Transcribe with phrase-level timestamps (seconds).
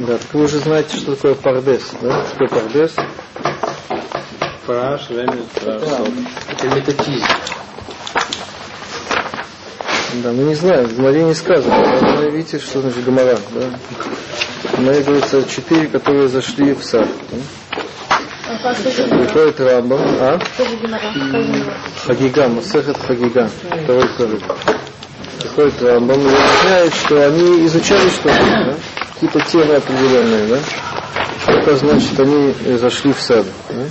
[0.00, 2.24] Да, так вы уже знаете, что такое пардес, да?
[2.26, 2.94] Что такое пардес?
[5.10, 5.46] Ремес,
[6.48, 7.26] Это метатизм.
[10.22, 11.76] Да, ну не знаю, в Гмаре не сказано.
[12.00, 13.70] Но вы видите, что значит Гамара, да?
[14.72, 17.08] В Гмаре говорится четыре, которые зашли в сад.
[17.30, 17.36] Да?
[18.62, 20.38] Приходит Рамбам, а?
[22.06, 24.42] Хагига, Масехет Хагига, второй корык.
[25.40, 28.74] Приходит Рамбам и объясняет, что они изучали что-то, да?
[29.14, 30.58] какие-то темы определенные, да?
[31.46, 33.46] Это значит, они зашли в сад.
[33.70, 33.84] Да?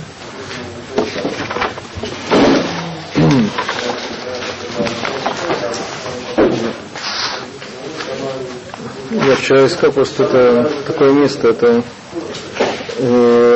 [9.26, 11.82] Я вчера искал просто это такое место, это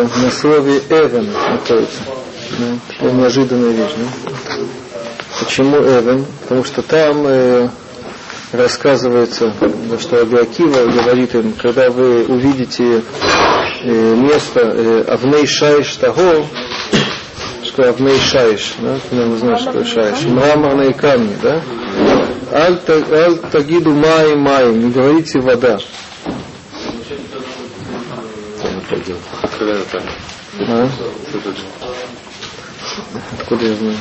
[0.03, 2.01] э, на слове Эвен находится.
[2.59, 2.67] Да?
[2.89, 3.93] Такая неожиданная вещь.
[3.97, 4.55] Да?
[5.41, 6.25] Почему Эвен?
[6.43, 7.69] Потому что там э,
[8.53, 9.53] рассказывается,
[10.01, 13.03] что Абиакива говорит им, когда вы увидите
[13.83, 16.45] э, место э, Авней Шайш Таго,
[17.65, 21.63] что Авней Шайш, да, вы знаете, что Шайш, мраморные камни, да,
[22.53, 22.79] Аль
[23.53, 25.79] Тагиду Май Май, не говорите вода.
[29.93, 30.89] А?
[33.39, 33.97] Откуда я знаю?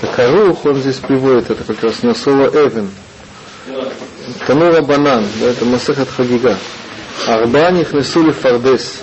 [0.00, 2.90] Так Арух он здесь приводит, это как раз на слово Эвен.
[4.46, 6.56] Танура Банан, да, это Масахат Хагига.
[7.26, 9.02] Арба нихнесу фардес.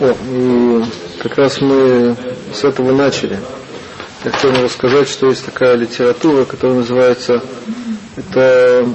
[0.00, 0.84] О, и
[1.22, 2.16] как раз мы
[2.54, 3.38] с этого начали.
[4.24, 7.42] Я хотел рассказать, что есть такая литература, которая называется,
[8.16, 8.86] это,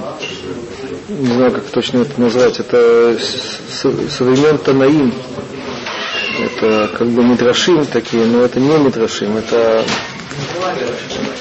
[1.08, 5.14] не знаю, как точно это назвать, это современ Танаим.
[6.38, 9.84] Это как бы мидрашим такие, но это не мидрашим, это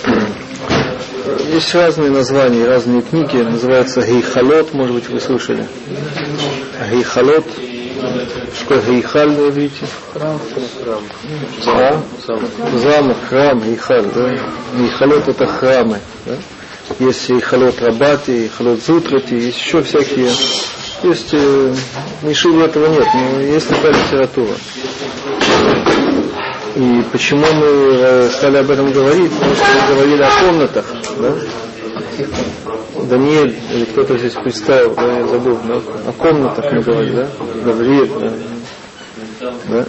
[1.54, 5.68] есть разные названия, разные книги, называется Гейхалот, может быть, вы слышали.
[6.92, 7.46] Гейхалот,
[8.58, 9.86] что Гейхаль на иврите?
[10.14, 10.40] Храм,
[10.84, 11.04] храм.
[11.68, 12.02] А?
[12.78, 14.30] Замок, храм, Гейхаль, да?
[14.78, 16.38] Гейхалот это храмы, да?
[17.00, 20.30] Есть Гейхалот Рабати, Гейхалот Зутрати, есть еще всякие
[21.04, 21.74] есть, э,
[22.24, 24.56] этого нет, но есть такая литература.
[26.76, 29.32] И почему мы э, стали об этом говорить?
[29.34, 30.86] Потому что мы говорили о комнатах,
[31.20, 31.34] да?
[33.04, 35.76] Даниэль, или кто-то здесь представил, да, я забыл, да?
[36.08, 37.28] о комнатах мы говорили, да?
[37.64, 39.54] Гавриэль, да?
[39.68, 39.86] да?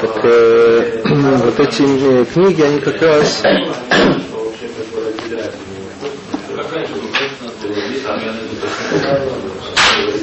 [0.00, 1.02] Так э,
[1.44, 3.42] вот эти э, книги, они как раз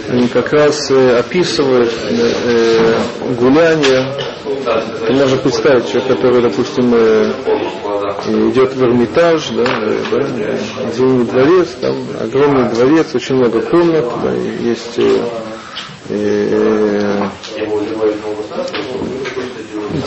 [0.09, 2.95] они как раз э, описывают э,
[3.37, 4.13] гуляние.
[5.07, 7.31] Ты можешь представить человек, который, допустим, э,
[8.49, 14.97] идет в Эрмитаж, да, да, Зимний дворец, там огромный дворец, очень много комнат, да, есть
[14.97, 15.21] э,
[16.09, 17.29] э,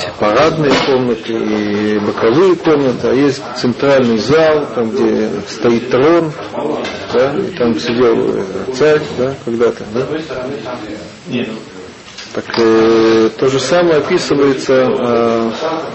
[0.03, 6.33] эти парадные комнаты и боковые комнаты, а есть центральный зал, там где стоит трон,
[7.13, 10.07] да, и там сидел царь, да, когда-то, да.
[12.35, 15.51] Так э, то же самое описывается э,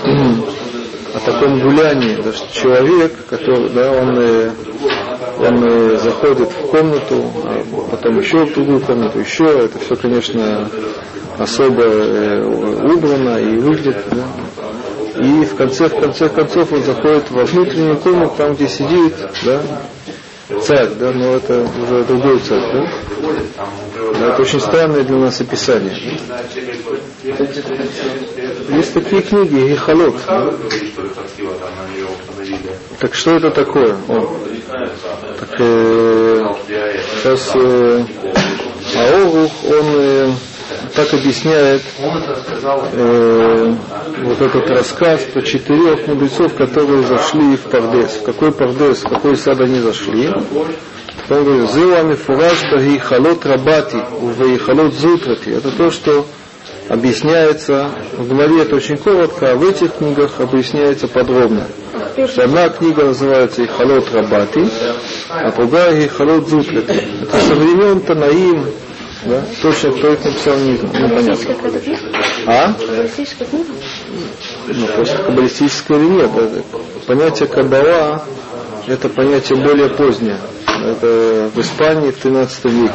[1.16, 4.52] о таком гулянии, да, что человек, который, да, он, э,
[5.40, 10.70] он э, заходит в комнату, а потом еще в другую комнату, еще, это все, конечно,
[11.38, 14.26] особо э, убрано и выглядит, да.
[15.22, 19.16] И в конце, в конце концов он заходит во внутреннюю комнату, там, где сидит,
[19.46, 19.62] да,
[20.62, 22.92] царь, да, но это уже другой царь, да?
[24.20, 26.20] да это очень странное для нас описание.
[28.70, 30.16] Есть такие книги, Ихалот.
[30.26, 30.54] Да?
[33.00, 33.96] Так что это такое?
[34.08, 34.38] О.
[35.40, 36.42] Так э,
[37.22, 38.04] сейчас э,
[38.96, 40.32] Аорух, он э,
[40.96, 41.82] так объясняет
[42.94, 43.74] э,
[44.24, 48.20] вот этот рассказ про четырех мудрецов, которые зашли в Пардес.
[48.26, 50.28] Какой Пардес, в какой сад они зашли?
[51.30, 52.64] Он говорит, Зилами фураж
[53.04, 53.98] халот рабати,
[54.66, 55.50] халот зутрати.
[55.50, 56.26] Это то, что
[56.90, 61.68] объясняется, в главе это очень коротко, а в этих книгах объясняется подробно.
[62.28, 64.68] Что одна книга называется Ихалот Рабати,
[65.30, 67.08] а другая Ихалот Зутрати.
[67.22, 68.66] Это со времен Танаим,
[69.26, 69.44] да?
[69.62, 71.56] Точно, кто их написал, не, непонятно.
[72.48, 72.74] А?
[74.68, 76.32] Ну, просто каббалистическое или нет.
[76.36, 76.64] Это,
[77.06, 78.24] понятие каббала
[78.88, 80.40] это понятие более позднее.
[80.66, 82.94] Это в Испании в 13 веке.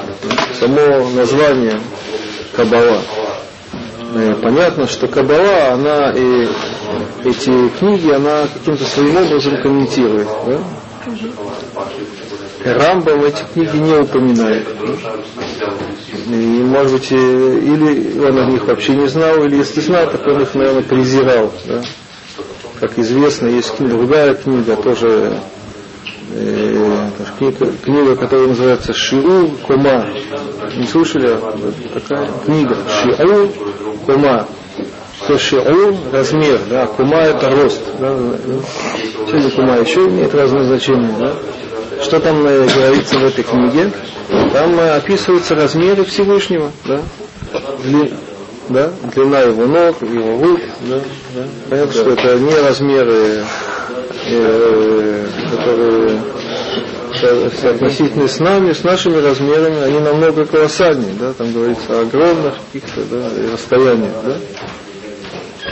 [0.58, 1.80] Само название
[2.56, 3.02] каббала.
[4.14, 6.48] Э, понятно, что Кабала, она и
[7.24, 10.28] эти книги, она каким-то своим образом комментирует.
[10.46, 10.58] Да?
[12.64, 14.68] Рамбам эти книги не упоминает.
[16.28, 20.42] И, может быть, или он о них вообще не знал, или если знал, так он
[20.42, 21.52] их, наверное, презирал.
[21.66, 21.82] Да?
[22.78, 25.40] Как известно, есть другая книга, тоже
[26.30, 30.06] э, книга, книга, которая называется Шиу Кома.
[30.76, 31.38] Не слушали?
[31.94, 32.76] Такая книга.
[33.02, 33.50] Шиу
[34.06, 34.46] Кома.
[35.24, 37.80] Что шиу размер, да, кума это рост.
[38.00, 39.50] Да, да.
[39.50, 41.14] кума еще имеет разные значения.
[41.16, 41.32] Да?
[42.02, 43.92] Что там э, говорится в этой книге?
[44.52, 46.72] Там э, описываются размеры Всевышнего.
[46.84, 47.00] Да?
[48.68, 48.90] Да?
[49.14, 50.60] Длина его ног, его рук.
[50.88, 51.00] Да?
[51.34, 51.42] Да?
[51.70, 53.44] Понятно, что это не размеры,
[54.26, 56.20] э, которые
[57.60, 63.04] соотносительно с нами, с нашими размерами, они намного колоссальнее, да, там говорится о огромных каких-то
[63.04, 64.36] да, расстояниях, да.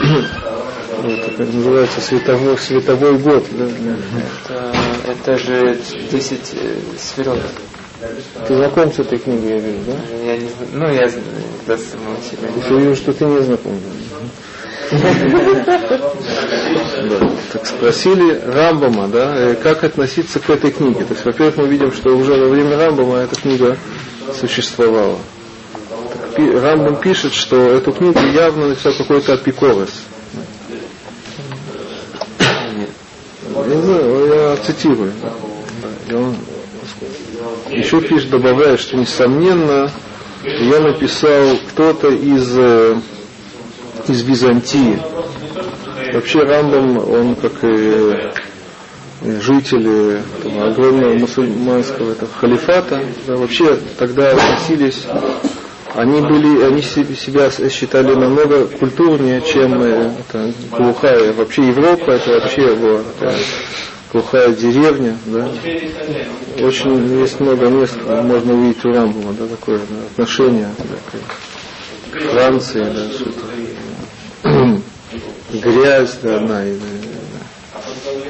[1.01, 3.43] Это называется световой, световой год.
[3.51, 3.65] Да,
[4.45, 5.79] это, это же
[6.11, 7.39] 10 э, сферот.
[8.47, 9.93] Ты знаком с этой книгой, я вижу, да?
[10.23, 11.09] Я не, ну, я
[11.65, 12.49] да, самого себя.
[12.69, 13.73] Я вижу, что ты не знаком.
[13.73, 14.17] Да.
[17.51, 21.05] Так спросили Рамбама, да, э, как относиться к этой книге.
[21.05, 23.77] То есть, во-первых, мы видим, что уже во время Рамбама эта книга
[24.39, 25.17] существовала.
[26.37, 30.03] Рамбам пишет, что эту книгу явно написал какой-то апикорес.
[33.67, 35.11] Не знаю, я цитирую.
[36.09, 36.35] И он
[37.69, 39.91] еще пишет, добавляет, что несомненно
[40.43, 42.95] я написал кто-то из э,
[44.09, 44.99] из Византии.
[46.13, 48.31] Вообще Рамбам, он как и
[49.23, 55.05] жители этого огромного мусульманского этого халифата, да, вообще тогда относились,
[55.93, 62.61] они были, они себя считали намного культурнее, чем э, это, глухая, вообще Европа, это вообще
[62.63, 63.35] его это,
[64.11, 65.47] глухая деревня, да.
[66.59, 72.83] Очень есть много мест, можно увидеть у Рамбова, да, такое да, отношение да, к Франции,
[72.83, 73.39] да, что-то
[75.53, 76.65] грязь, да, да.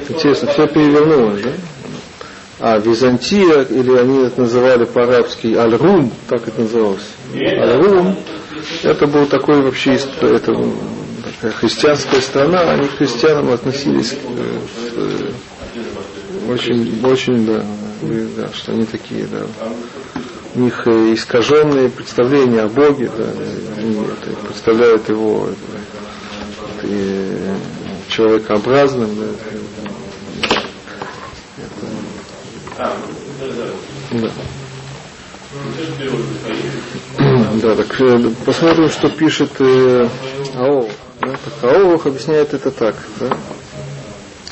[0.08, 1.52] Интересно, все перевернулось, да?
[2.60, 7.08] А Византия, или они это называли по-арабски Аль-Рум, так это называлось.
[7.34, 8.16] Аль-Рум,
[8.84, 10.52] это был такой вообще, это
[11.60, 14.58] христианская страна, они к христианам относились э,
[14.96, 17.64] э, очень, очень, да,
[18.36, 19.44] да, что они такие, да,
[20.54, 23.26] у них э, искаженные представления о Боге, да,
[23.78, 25.48] они это, представляют его
[26.84, 27.54] и
[28.08, 29.10] человекообразным.
[32.76, 32.92] Да,
[34.12, 34.30] да.
[37.62, 40.08] Да, так э, посмотрим, что пишет э,
[40.54, 40.90] Аол.
[41.20, 43.36] Да, так Аолах объясняет это так, да?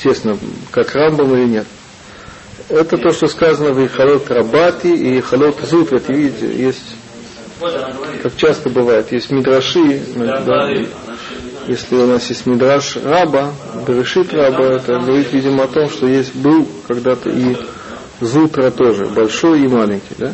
[0.01, 0.37] честно,
[0.71, 1.67] как Рамбам или нет.
[2.69, 6.07] Это то, что сказано в Ихалот Рабати и Ихалот Зутрат.
[6.09, 6.95] Видите, есть,
[8.23, 10.69] как часто бывает, есть мидраши, да,
[11.67, 13.51] если у нас есть мидраш раба,
[13.87, 17.55] берешит раба, это говорит, видимо, о том, что есть был когда-то и
[18.19, 20.33] зутра тоже, большой и маленький, да?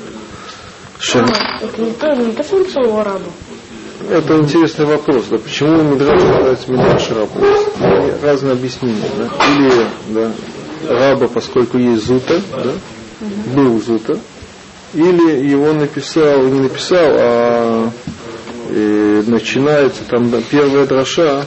[0.99, 1.25] Шем...
[1.61, 3.19] Это не то, не то, что написал раба.
[4.09, 8.19] Это интересный вопрос, да, почему Мидраш называется Мидраш раба?
[8.23, 9.29] Разные объяснения, да?
[9.55, 10.31] Или, да,
[10.87, 12.71] раба, поскольку есть зута, да,
[13.55, 14.19] был зута,
[14.93, 17.86] или его написал, не написал, а
[18.69, 21.45] начинается там первая дроша,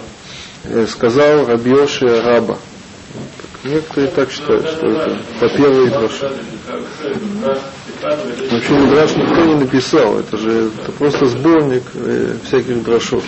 [0.65, 2.59] э, сказал Рабьоши Раба.
[3.65, 6.33] Некоторые так считают, что это по первой дроше.
[8.51, 13.23] Вообще Мидраш никто не написал, это же это просто сборник э, всяких дрошов.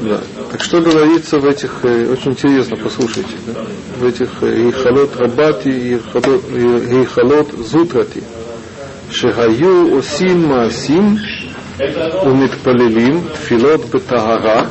[0.00, 0.20] Да.
[0.50, 3.64] Так что говорится в этих, э, очень интересно, послушайте, да?
[3.98, 8.24] в этих Ихалот Рабати и Ихалот Зутрати.
[9.12, 11.20] Шехаю Осим Маасим
[11.78, 14.68] умитпалилим тфилот бетагара.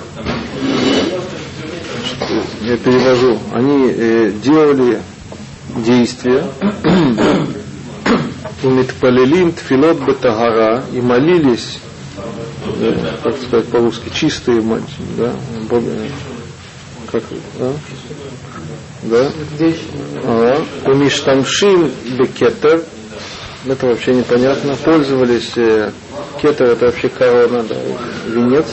[2.61, 3.39] Я перевожу.
[3.53, 5.01] Они э, делали
[5.77, 6.45] действия.
[8.63, 11.79] Умитпалилим тфилот бетагара и молились
[12.79, 15.33] э, как сказать по-русски, чистые мальчики, да,
[17.11, 17.23] как,
[17.59, 17.71] да,
[19.03, 19.29] да,
[20.25, 22.83] ага, умиштамшим бекетер,
[23.65, 25.91] это вообще непонятно, пользовались э,
[26.41, 27.75] кетер это вообще корона, да,
[28.27, 28.65] венец.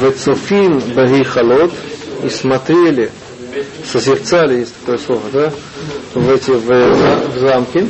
[0.00, 1.72] Вецуфин багихалот
[2.24, 3.10] и смотрели,
[3.84, 5.52] созерцали, есть такое слово, да,
[6.14, 7.86] в эти в, в замке.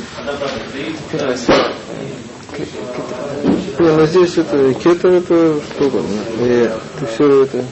[3.79, 6.21] Не, но здесь это кетер это что угодно.
[6.41, 6.71] И
[7.13, 7.65] все это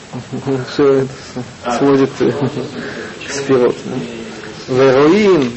[0.72, 0.84] все
[1.64, 3.76] это сводит к сферот.
[4.68, 5.52] Вероин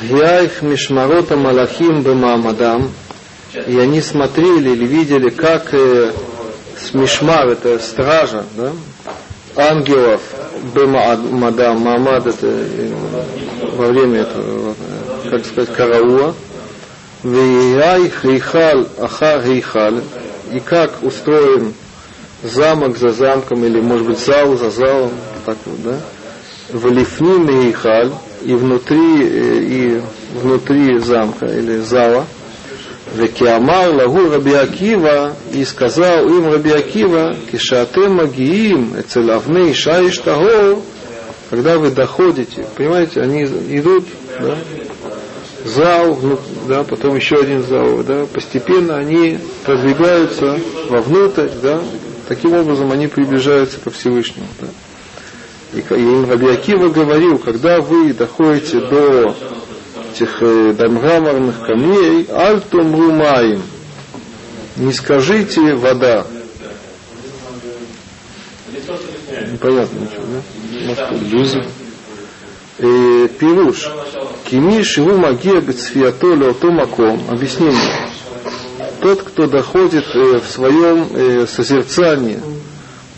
[0.00, 2.90] Вяих Мишмарота Малахим Бемамадам.
[3.54, 6.12] И они смотрели или видели, как э,
[6.78, 8.72] Смишмар, это стража, да,
[9.56, 10.20] ангелов
[10.74, 12.92] Бемадам, Мамад это э,
[13.76, 14.74] во время этого,
[15.24, 16.34] э, как сказать, караула,
[17.22, 20.00] Вияй Хейхал Аха Хейхал,
[20.52, 21.72] и как устроен
[22.42, 25.12] замок за замком, или может быть зал за залом,
[25.44, 26.00] так вот, да,
[26.70, 28.12] в Хейхаль,
[28.42, 30.02] и внутри, э, и
[30.34, 32.26] внутри замка или зала,
[33.14, 40.78] Векиамар лагу Раби Акива, и сказал им Раби Акива, кишатем магиим, эцель авней шаиш тагор,
[41.50, 44.04] когда вы доходите, понимаете, они идут,
[44.40, 44.56] да,
[45.64, 50.58] зал, ну, да, потом еще один зал, да, постепенно они продвигаются
[50.88, 51.80] вовнутрь, да,
[52.28, 54.68] таким образом они приближаются ко Всевышнему, да.
[55.72, 59.34] И, и Раби Акива говорил, когда вы доходите до
[60.16, 63.62] этих э, до мраморных камней, альтум румаим,
[64.76, 66.26] не скажите вода.
[69.52, 70.86] Непонятно ничего, да?
[70.86, 71.66] Может, иллюзия.
[72.78, 73.90] Э, пируш.
[74.44, 77.20] Кими шиву магия бецфиато леото маком.
[77.28, 78.10] Объяснение.
[79.00, 82.40] Тот, кто доходит э, в своем э, созерцании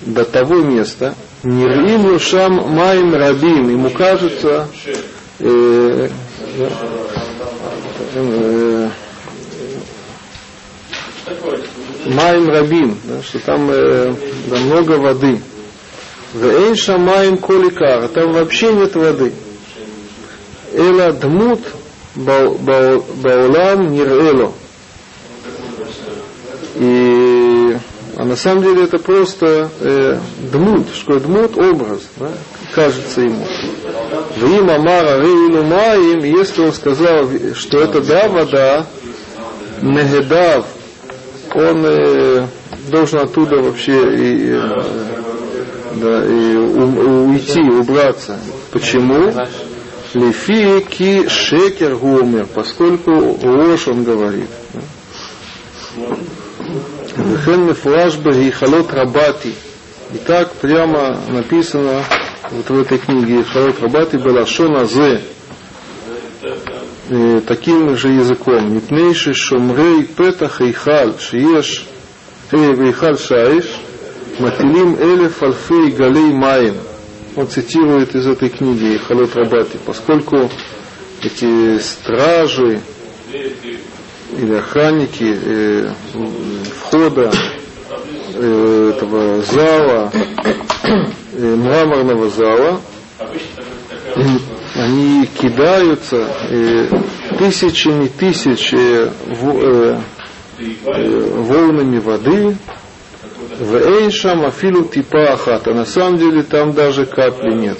[0.02, 1.14] до того места,
[1.44, 4.68] Нирим Лушам Майм Рабим, ему кажется,
[5.38, 6.08] э,
[12.06, 14.14] Майм Рабим, да, что там э,
[14.48, 15.40] да, много воды.
[16.34, 19.32] Вейн Шамаем Коликар, там вообще нет воды.
[20.72, 21.60] Эла Дмут
[22.16, 24.52] Баулам Нирэло.
[26.76, 27.76] И
[28.18, 30.18] а на самом деле это просто э,
[30.50, 32.32] дмут, что дмут образ, да,
[32.74, 33.46] кажется ему.
[34.36, 38.86] Вим Амара Рейну Маим, если он сказал, что это да, вода,
[39.82, 40.66] Негедав,
[41.54, 42.46] он э,
[42.90, 44.82] должен оттуда вообще и, э,
[45.94, 48.38] да, и у, уйти, убраться.
[48.72, 49.32] Почему?
[50.14, 53.10] Лефи ки шекер гумер, поскольку
[53.42, 54.48] ложь он говорит.
[57.16, 59.54] Вехен мефураж бахалот рабати.
[60.14, 62.02] И так прямо написано
[62.50, 65.20] вот в этой книге Халот Рабати была Шона Зе
[67.46, 68.74] таким же языком.
[68.74, 71.86] Мипнейши шумрей петах эйхал шиеш
[72.52, 73.64] эйхал шаиш
[74.38, 76.76] матилим элеф альфей галей маин.
[77.36, 80.50] Он цитирует из этой книги Халот Рабати, поскольку
[81.22, 82.80] эти стражи
[84.36, 85.92] или охранники э,
[86.78, 87.32] входа
[88.34, 90.12] э, этого зала,
[90.44, 90.52] э,
[91.32, 92.80] мраморного зала,
[94.74, 96.88] они кидаются э,
[97.38, 100.00] тысячами тысяч э, э,
[100.58, 102.56] волнами воды,
[103.58, 107.78] в Эйшам Афилу Типа Ахат, а на самом деле там даже капли нет.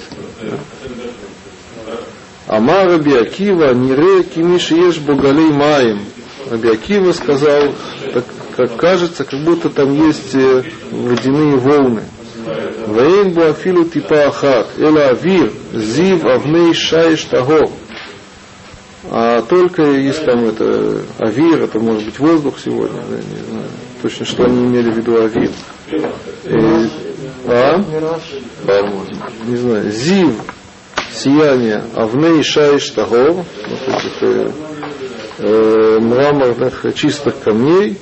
[2.47, 6.01] Амара Биакива Нире Кимиш Еш Богалей Маем.
[6.49, 7.73] Абиакива сказал,
[8.13, 8.25] так,
[8.57, 12.03] как кажется, как будто там есть э, водяные волны.
[12.87, 17.69] Вейн буафилу типа ахат, эла авир, зив авней шаиш таго.
[19.11, 23.65] А только есть там это авир, это может быть воздух сегодня, да, не знаю,
[24.01, 25.51] точно что они имели в виду авир.
[26.45, 26.89] И,
[27.47, 27.79] а?
[29.47, 30.33] Не знаю, зив,
[31.11, 34.51] сияние, авней шаиш таго, вот этих
[35.39, 37.97] э, мраморных чистых камней,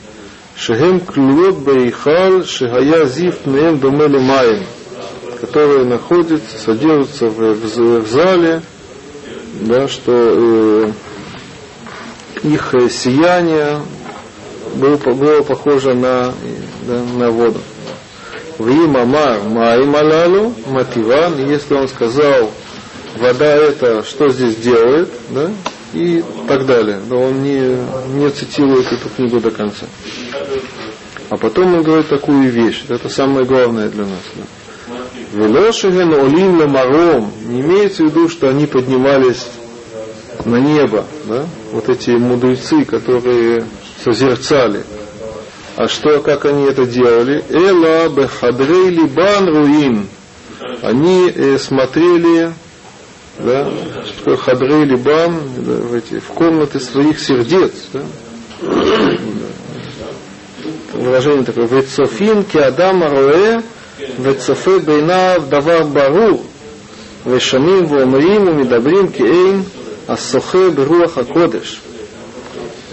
[0.57, 4.63] шехем клюет бейхал шехая зив неем домели маем,
[5.39, 8.61] которые находятся, содержатся в, в, в зале,
[9.61, 10.91] да, что э,
[12.43, 13.81] их сияние
[14.75, 16.33] было, было похоже на,
[16.87, 17.59] да, на воду.
[18.59, 22.51] Вим амар маим алалу мативан, если он сказал,
[23.19, 25.51] вода это что здесь делает, да,
[25.93, 26.99] и так далее.
[27.07, 27.77] Но он не,
[28.15, 29.85] не цитирует эту книгу до конца.
[31.29, 34.23] А потом он говорит такую вещь, это самое главное для нас.
[35.33, 39.47] Велошиген олим ламаром, не имеется в виду, что они поднимались
[40.45, 41.45] на небо, да?
[41.71, 43.65] вот эти мудрецы, которые
[44.03, 44.83] созерцали.
[45.75, 47.43] А что, как они это делали?
[47.49, 50.07] Эла бехадрей либан руин.
[50.81, 52.51] Они э, смотрели
[53.39, 53.69] да,
[54.05, 58.01] что хадрей либам, да, в, эти, в комнаты своих сердец, да.
[60.97, 63.61] Выражение такое, «Вецофин ки адам роэ,
[64.17, 66.41] вецофе бейнав давар бару,
[67.25, 69.65] вешамим вомрим умидабрим ки эйн
[70.07, 71.81] ассохе беруах акодеш».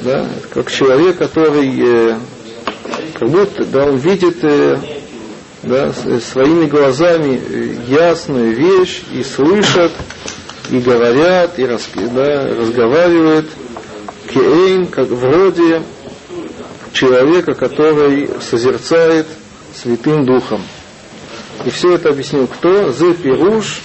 [0.02, 2.18] Да, как человек, который э,
[3.18, 4.76] как будто да, он видит э,
[5.62, 9.92] да, своими глазами э, ясную вещь и слышат,
[10.70, 13.46] и говорят, и рас, да, разговаривают,
[14.28, 15.82] кеэйн, как вроде
[16.94, 19.26] человека, который созерцает
[19.74, 20.62] Святым Духом.
[21.66, 22.90] И все это объяснил кто?
[22.92, 23.82] Зе Пируш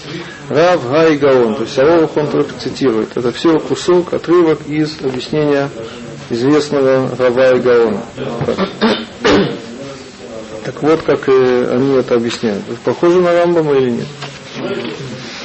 [0.49, 1.55] Рав Гай Гаон.
[1.55, 3.17] То есть Аорах он только цитирует.
[3.17, 5.69] Это все кусок, отрывок из объяснения
[6.29, 8.03] известного Рава и Гаона.
[10.63, 12.63] Так вот, как э, они это объясняют.
[12.83, 14.07] Похоже на Рамбама или нет?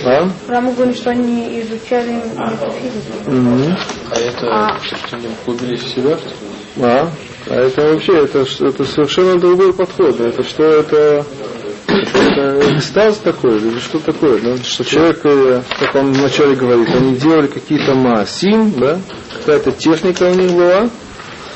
[0.05, 0.29] А?
[0.49, 3.31] Рамбам говорит, что они изучали метафизику.
[3.31, 3.77] Угу.
[4.11, 4.79] А это А.
[4.81, 6.83] что они углубились в себя, что ли?
[6.83, 7.11] А?
[7.49, 10.21] А это вообще, это, это совершенно другой подход.
[10.21, 11.25] Это что, это,
[11.87, 14.41] это экстаз такой, или что такое?
[14.41, 14.57] Да?
[14.59, 18.99] Что человек, э, как он вначале говорит, они делали какие-то маасим, да?
[19.39, 20.89] какая-то техника у них была,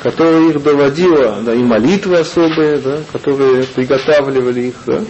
[0.03, 5.01] которая их доводила, да, и молитвы особые, да, которые приготавливали их, да,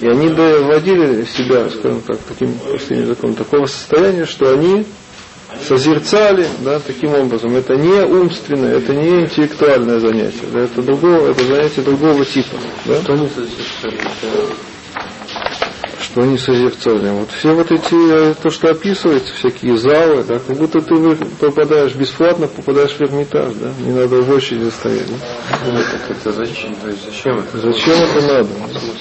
[0.00, 4.86] и они доводили себя, скажем так, таким простым языком, такого состояния, что они
[5.66, 7.54] созерцали, да, таким образом.
[7.54, 13.02] Это не умственное, это не интеллектуальное занятие, да, это другого, это занятие другого типа, да.
[13.02, 13.98] Что они созерцали?
[16.10, 17.08] Что они созерцали.
[17.10, 21.94] Вот все вот эти, э, то, что описывается, всякие залы, да, как будто ты попадаешь
[21.94, 25.82] бесплатно, попадаешь в Эрмитаж, да, не надо в очереди стоять, да.
[26.08, 26.74] Так это зачем?
[26.74, 27.58] То есть зачем это?
[27.58, 28.48] Зачем это надо?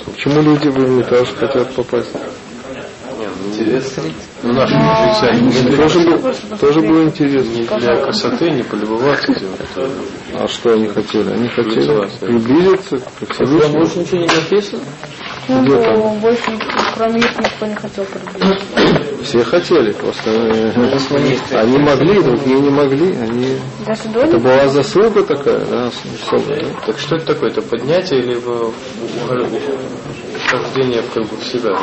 [0.06, 2.13] Почему люди в Эрмитаж хотят попасть?
[2.13, 4.04] Не, ну, интересно.
[4.44, 7.50] Ну, наши мудрецы, они не для, Тоже, бы- тоже было интересно.
[7.50, 9.48] не для красоты, не полюбоваться этим.
[9.58, 9.89] Это-
[10.36, 11.30] А что они хотели?
[11.32, 12.98] Они хотели Приблизиться.
[13.00, 13.82] к Всевышнему.
[13.84, 14.82] ничего не написано?
[15.50, 16.20] Ну, там?
[16.20, 16.51] больше,
[16.96, 19.24] кроме их, никто не хотел приблизиться.
[19.24, 20.71] Все хотели, просто э,
[21.54, 23.15] они могли, другие не могли.
[23.15, 23.58] Они...
[23.86, 26.62] Это них была заслуга такая, да, особая.
[26.62, 26.67] да.
[26.86, 27.50] Так что это такое?
[27.50, 28.36] Это поднятие или
[30.50, 31.78] вхождение в, как бы, в себя?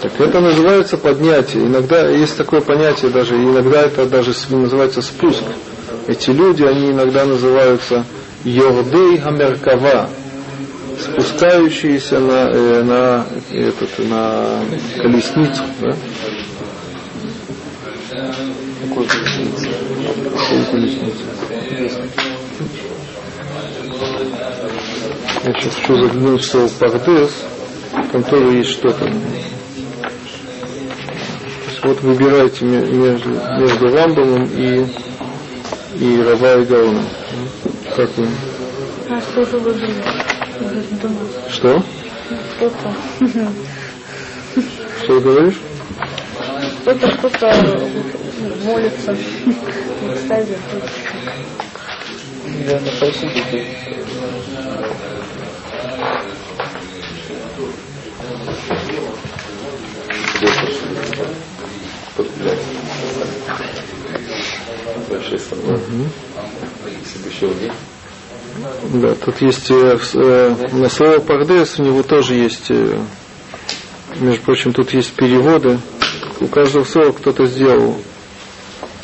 [0.00, 1.66] Так это называется поднятие.
[1.66, 5.42] Иногда есть такое понятие даже, иногда это даже называется спуск.
[6.06, 8.04] Эти люди, они иногда называются
[8.44, 10.08] Йордей Хамеркава,
[11.00, 14.60] спускающиеся на, э, на, этот, на
[14.96, 15.62] колесницу.
[15.80, 15.96] Да?
[18.88, 19.68] Какой колесница?
[20.34, 21.24] Какую колесницу?
[25.44, 27.30] Я сейчас хочу заглянуть в слово Пардес,
[28.12, 28.98] там тоже есть что-то.
[29.06, 29.10] То
[31.68, 34.84] есть вот выбирайте ме- между, между Рамбомом и,
[35.98, 37.06] и Рава и Гаоном.
[37.96, 38.26] Как вы?
[39.08, 39.94] А что же вы жили?
[39.94, 40.39] Думаю,
[41.48, 41.82] Что?
[42.60, 42.94] кто-то.
[45.02, 45.60] Что ты говоришь?
[46.82, 47.88] Кто-то, кто-то
[48.64, 50.58] молится в экстазе.
[52.66, 53.66] Да, на фальсифике.
[68.92, 72.98] Да, тут есть э, э, на слово Пардес у него тоже есть, э,
[74.20, 75.78] между прочим, тут есть переводы.
[76.40, 77.96] У каждого слова кто-то сделал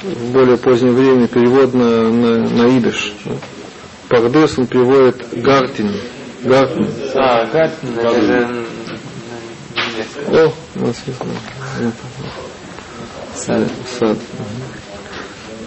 [0.03, 3.13] в более позднее время перевод на, на, на идыш.
[4.09, 5.93] Пардес он переводит Гартин.
[6.43, 6.89] Гартин.
[7.15, 8.67] А, это немецкое.
[10.29, 11.19] О, у нас есть.
[13.35, 13.69] Сад.
[13.99, 14.19] Сад.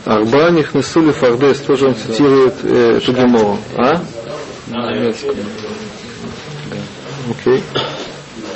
[0.06, 3.58] Арба нихнесули фардес, тоже он цитирует э, эту гемору.
[3.76, 4.02] А?
[4.68, 5.36] На немецком.
[7.30, 7.64] Окей.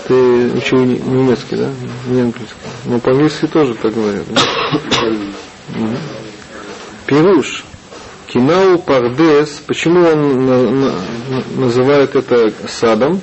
[0.08, 1.70] Ты учил не- немецкий, да?
[2.08, 2.56] Не английский.
[2.86, 4.26] Но по-английски тоже так говорят.
[4.30, 4.42] да?
[7.06, 7.64] Пируш.
[8.28, 9.62] Кинау пардес.
[9.68, 10.92] Почему он на- на-
[11.30, 13.22] на- называет это садом?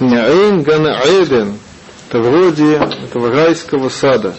[0.00, 1.54] Няэйн гана эден.
[2.08, 4.34] Это вроде этого райского сада.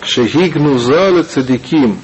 [0.00, 1.98] Кшегигну зале цадиким,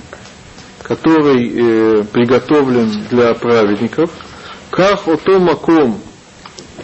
[0.84, 4.10] который э, приготовлен для праведников.
[4.70, 5.98] Ках ото маком.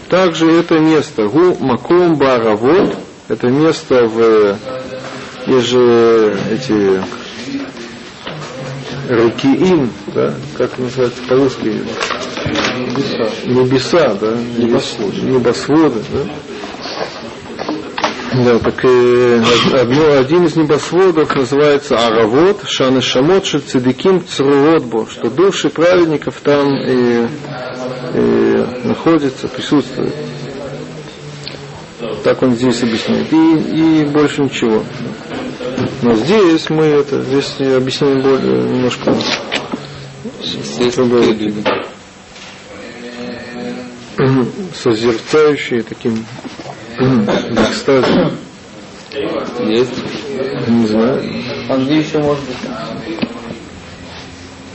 [0.09, 2.97] Также это место, гу маком баравод,
[3.29, 4.57] это место в
[5.47, 7.03] есть же эти
[9.09, 11.81] рекиим, да, как называется по-русски?
[12.79, 13.31] Небеса.
[13.47, 14.37] Небеса, да.
[14.57, 15.21] Небосводы.
[15.23, 16.50] Небосводы, да.
[18.33, 25.69] Да, так э, одно, один из небосводов называется Аравод, Шаны Шамот, Цедиким Цруродбо, что души
[25.69, 27.29] праведников там э,
[28.15, 30.15] э, находится, присутствует.
[32.23, 33.33] Так он здесь объясняет.
[33.33, 34.85] И, и больше ничего.
[36.03, 39.13] Но здесь мы это, здесь объяснение более немножко
[40.95, 41.53] другое.
[44.75, 46.25] Созерцающие таким
[47.01, 48.33] экстазом.
[49.67, 49.95] Есть?
[50.69, 51.23] Не знаю.
[51.69, 52.57] А где еще может быть?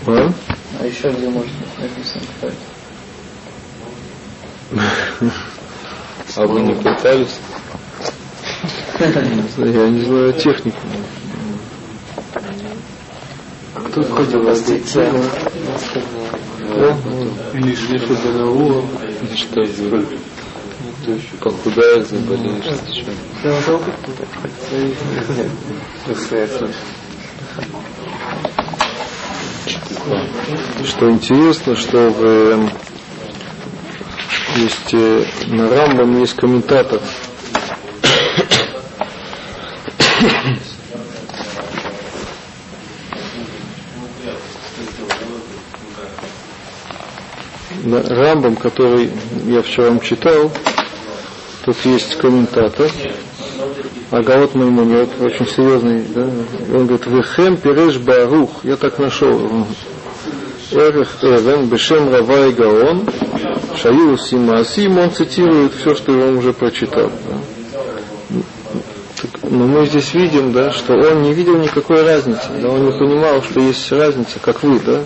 [0.07, 0.33] А?
[0.79, 2.57] А еще где может быть написано какая-то?
[6.37, 7.39] А вы не пытались?
[8.99, 10.77] Я не знаю технику.
[13.73, 14.47] Кто ходил в
[17.53, 18.15] Или шлифа
[19.35, 19.61] Что
[21.05, 22.65] за похудает, заболеешь,
[30.85, 32.69] Что интересно, что в, эм,
[34.57, 37.01] есть э, на Рамбам есть комментатор.
[47.83, 49.11] На Рамбам, который
[49.45, 50.51] я вчера вам читал,
[51.65, 52.89] тут есть комментатор,
[54.11, 56.29] Агаот Маймонет, очень серьезный, да?
[56.73, 59.65] он говорит, Вехем Переш Барух, я так нашел,
[60.71, 63.07] Эрех Эвен, Бешем Рава и Гаон,
[63.75, 67.09] Шаю Симасим, он цитирует все, что я вам уже прочитал.
[67.27, 68.39] Да?
[69.43, 73.41] Но мы здесь видим, да, что он не видел никакой разницы, да, он не понимал,
[73.41, 75.01] что есть разница, как вы, да,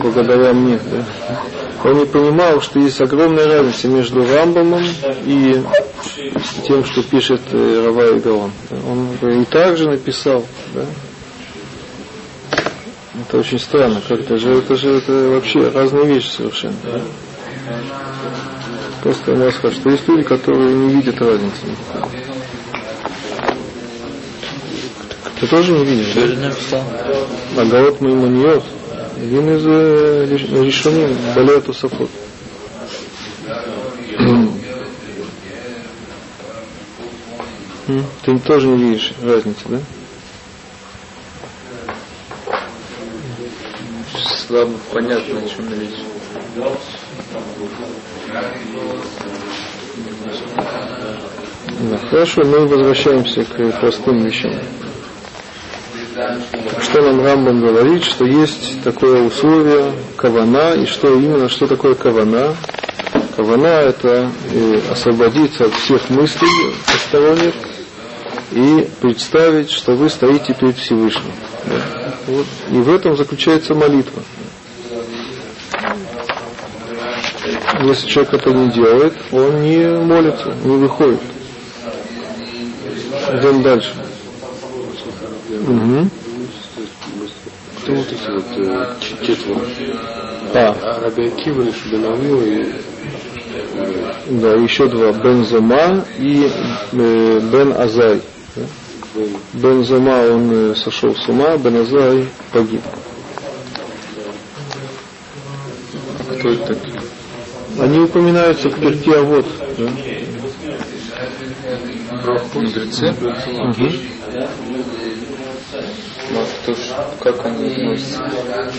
[0.00, 1.04] благодаря мне, да.
[1.84, 4.82] Он не понимал, что есть огромная разница между Рамбамом
[5.26, 5.62] и
[6.66, 8.50] тем, что пишет э, Рава и Гаон.
[8.88, 10.86] Он и так же написал, да,
[13.20, 16.74] это очень странно, как это же, это же это вообще разные вещи совершенно.
[16.82, 17.00] Да?
[19.02, 21.66] Просто я скажу, что есть люди, которые не видят разницы.
[25.38, 26.14] Ты тоже не видишь?
[26.38, 26.82] Написал?
[27.58, 28.64] А Гаот Маймониот,
[29.16, 29.64] один из
[30.64, 32.10] решений Балея Тусафот.
[38.22, 39.80] Ты тоже не видишь разницы, да?
[44.46, 46.04] слабо понятно, о чем речь.
[51.80, 54.52] Да, хорошо, мы возвращаемся к простым вещам.
[56.80, 62.54] Что нам Рамбам говорит, что есть такое условие кавана, и что именно, что такое кавана?
[63.36, 66.48] Кавана– это э, освободиться от всех мыслей
[66.86, 67.54] посторонних
[68.52, 71.32] и представить, что вы стоите перед Всевышним.
[72.26, 72.46] Вот.
[72.70, 74.22] И в этом заключается молитва.
[77.82, 81.20] Если человек это не делает, он не молится, не выходит.
[83.32, 84.03] Идем дальше.
[85.64, 86.08] Угу.
[87.82, 89.60] Кто вот эти вот э, четверо?
[90.54, 91.00] А.
[91.00, 92.72] Раби Акива, Шубенавил и...
[94.30, 95.12] Да, еще два.
[95.12, 96.50] Бен Зома и
[96.92, 98.20] э, Бен Азай.
[99.54, 102.82] Бен Зома он э, сошел с ума, Бен Азай погиб.
[106.38, 107.00] Кто это такие?
[107.80, 109.46] Они упоминаются в перке, а вот.
[109.78, 109.90] Да?
[112.54, 113.10] Мудрецы?
[113.10, 113.90] Угу.
[116.34, 116.78] Ну, а кто ж,
[117.20, 118.28] как они относятся?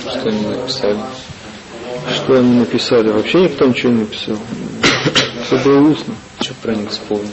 [0.10, 1.00] Что они написали?
[2.14, 3.10] Что они написали?
[3.12, 4.38] Вообще никто ничего не написал.
[5.46, 6.14] Все было устно.
[6.42, 7.32] Что про них вспомнили?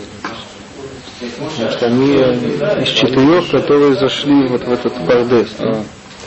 [1.20, 2.14] Потому что они
[2.82, 5.48] из четырех, которые зашли вот в этот пардес.
[5.58, 5.82] Да?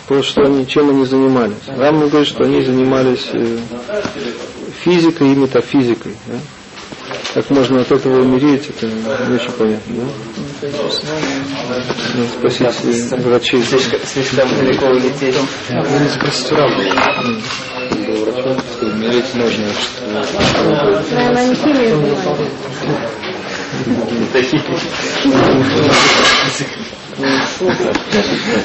[0.07, 1.55] Просто что они чем они занимались.
[1.67, 3.57] Рамна говорит, что они занимались э,
[4.83, 6.15] физикой и метафизикой.
[6.27, 6.35] Да?
[7.33, 9.95] Как можно от этого умереть, это не очень понятно.
[9.95, 10.43] Да?
[10.61, 13.61] Надо спросить э, врачей.
[13.63, 15.35] Слишком, слишком далеко улететь.
[15.69, 16.83] Надо спросить у Рамбы.
[18.75, 20.01] Что умереть можно, что...
[21.11, 22.49] Наверное, они химией занимались.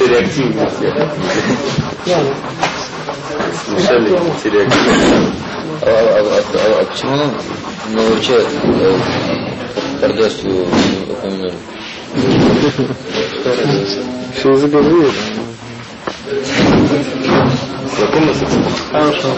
[0.09, 0.77] Реактивность.
[3.65, 4.09] Слушали
[4.45, 5.41] реактивность.
[5.83, 7.17] А, а, а, а почему
[7.89, 8.99] мы вообще э,
[10.01, 10.67] Кардашью
[11.09, 11.55] упомянули?
[14.35, 15.11] Все из-за Гавриила.
[18.93, 19.29] Хорошо.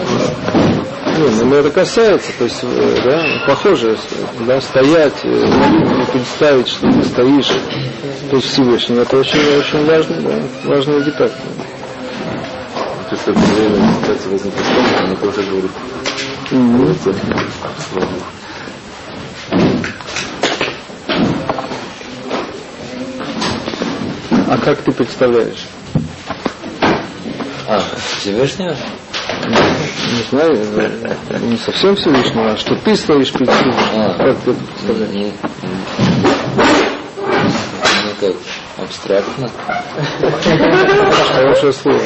[1.17, 3.97] Не, ну, но это касается, то есть, э, да, похоже,
[4.47, 5.45] да, стоять, э,
[6.11, 7.51] представить, что ты стоишь
[8.31, 11.29] перед Всевышним, это очень, очень важно, да, важная деталь.
[11.29, 14.61] То есть, в это время медитация возникла,
[15.01, 15.71] она тоже говорит,
[16.51, 16.95] Мгм.
[24.53, 25.65] А как ты представляешь?
[27.67, 27.81] А,
[28.19, 28.75] Всевышнего?
[29.47, 33.83] Не знаю, э, не совсем Всевышнего, а что ты стоишь перед Всевышним.
[33.95, 34.13] А.
[34.13, 35.11] Как ты представляешь?
[35.11, 35.31] Не,
[38.03, 38.35] ну как,
[38.77, 39.49] абстрактно.
[41.33, 42.01] Хорошее слово.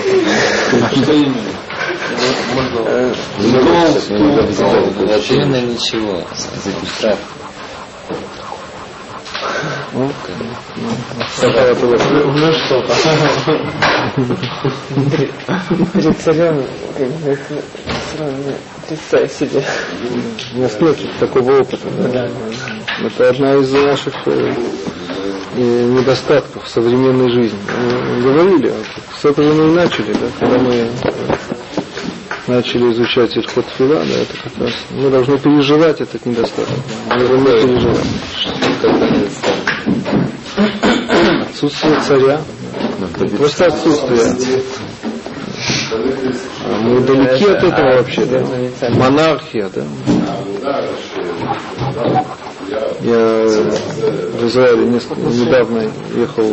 [4.09, 6.23] Ну, Вообще именно ничего.
[6.81, 7.46] Абстрактно.
[9.93, 10.11] Ну,
[11.39, 12.01] Какая это вот-
[15.93, 16.63] Перед царем,
[16.97, 17.63] как бы, это
[18.15, 18.35] сразу
[18.87, 19.63] представь себе.
[20.55, 21.87] У нас нет такого опыта.
[22.11, 22.29] да.
[23.05, 24.53] Это одна из наших э,
[25.55, 27.59] э, недостатков современной жизни.
[28.15, 28.73] Мы говорили,
[29.21, 30.89] с этого мы и начали, да, когда мы э,
[32.47, 36.75] начали изучать Ильхот Фила, да, это как раз мы должны переживать этот недостаток.
[37.09, 38.07] Мы должны переживать.
[41.49, 42.41] Отсутствие царя,
[43.37, 44.55] просто отсутствие.
[46.65, 48.89] А Мы далеки от этого вообще, да.
[48.91, 49.83] Монархия, да.
[53.01, 56.43] Я в Израиле несколько, недавно ехал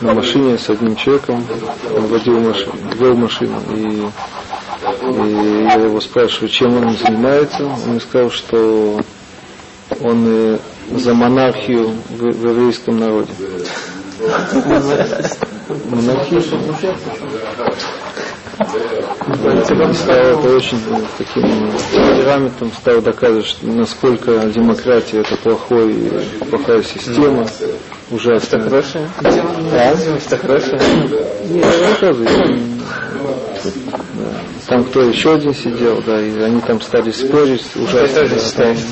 [0.00, 1.44] на машине с одним человеком,
[1.96, 4.06] он водил машину, вел машину, и,
[4.84, 7.64] и я его спрашиваю, чем он занимается.
[7.64, 9.00] Он мне сказал, что
[10.00, 10.58] он э,
[10.90, 13.32] за монархию в, в еврейском народе.
[15.90, 16.42] Монархию?
[19.94, 20.78] Стал это очень
[21.18, 21.42] таким
[21.92, 26.12] темпераментом, стал доказывать, что насколько демократия это плохой,
[26.50, 27.46] плохая система,
[28.10, 28.60] ужасная.
[28.60, 29.08] Хорошая?
[29.22, 30.20] А?
[30.20, 30.80] Что хорошая?
[31.48, 31.64] Нет.
[34.14, 34.53] Да.
[34.66, 38.28] Там кто еще один сидел, да, и они там стали спорить, ужасно.
[38.28, 38.84] тоже что это.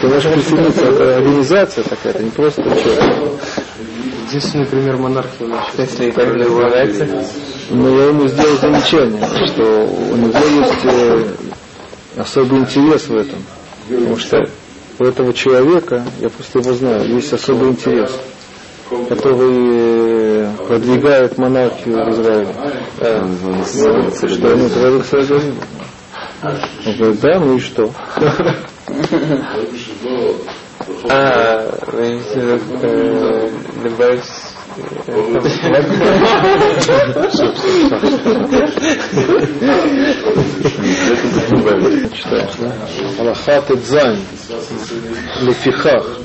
[0.00, 3.32] Ты можешь присоединиться, это организация такая, это не просто человек.
[4.28, 5.46] Единственный пример монархии.
[5.76, 7.08] Если как называется?
[7.70, 9.62] Но я ему сделал замечание, что
[10.12, 11.24] у него есть э,
[12.16, 13.38] особый интерес в этом.
[13.88, 14.48] Потому что
[15.00, 18.12] у этого человека, я просто его знаю, есть особый интерес,
[19.08, 20.19] который
[20.66, 22.54] продвигает монархию в Израиле.
[24.14, 25.40] Что ему творит сразу.
[26.42, 27.90] Он говорит, да, ну и что?
[31.08, 33.50] А, вы имеете в виду, э,
[33.84, 34.24] добавить
[35.06, 35.40] э,
[42.14, 42.56] Читаешь,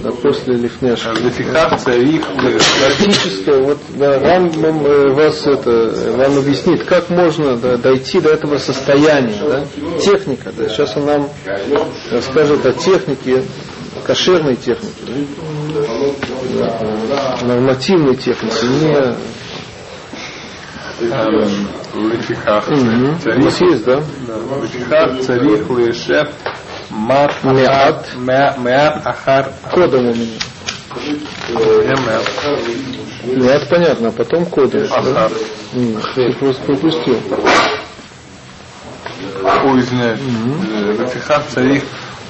[0.04, 0.12] да?
[0.12, 1.06] После Лифнеш.
[1.22, 8.30] Лефихах царих Практическое, вот да, Рамбам э, вас это, вам объяснит, как можно дойти до
[8.30, 9.66] этого состояния, да?
[10.00, 10.68] техника, да?
[10.70, 11.30] сейчас он нам
[12.12, 13.44] расскажет о технике,
[14.07, 15.13] кошерной технике, да?
[17.09, 19.15] Да, нормативной технике, не
[21.95, 22.69] Лефихах.
[22.69, 23.05] Мгм.
[23.05, 24.01] у нас Царих есть, да?
[24.63, 26.25] לפיכך צריך ליישב
[26.91, 28.07] מעט מעט.
[28.17, 30.39] מע- מעט אחר Кодом у меня.
[31.97, 32.29] המעט
[33.25, 34.87] Нет, понятно, а потом кодом.
[34.89, 34.99] да?
[34.99, 35.31] אחר.
[35.75, 37.19] М, Ты просто пропустил.
[39.63, 40.21] הוא извиняюсь.
[41.01, 41.83] לפיכך צריך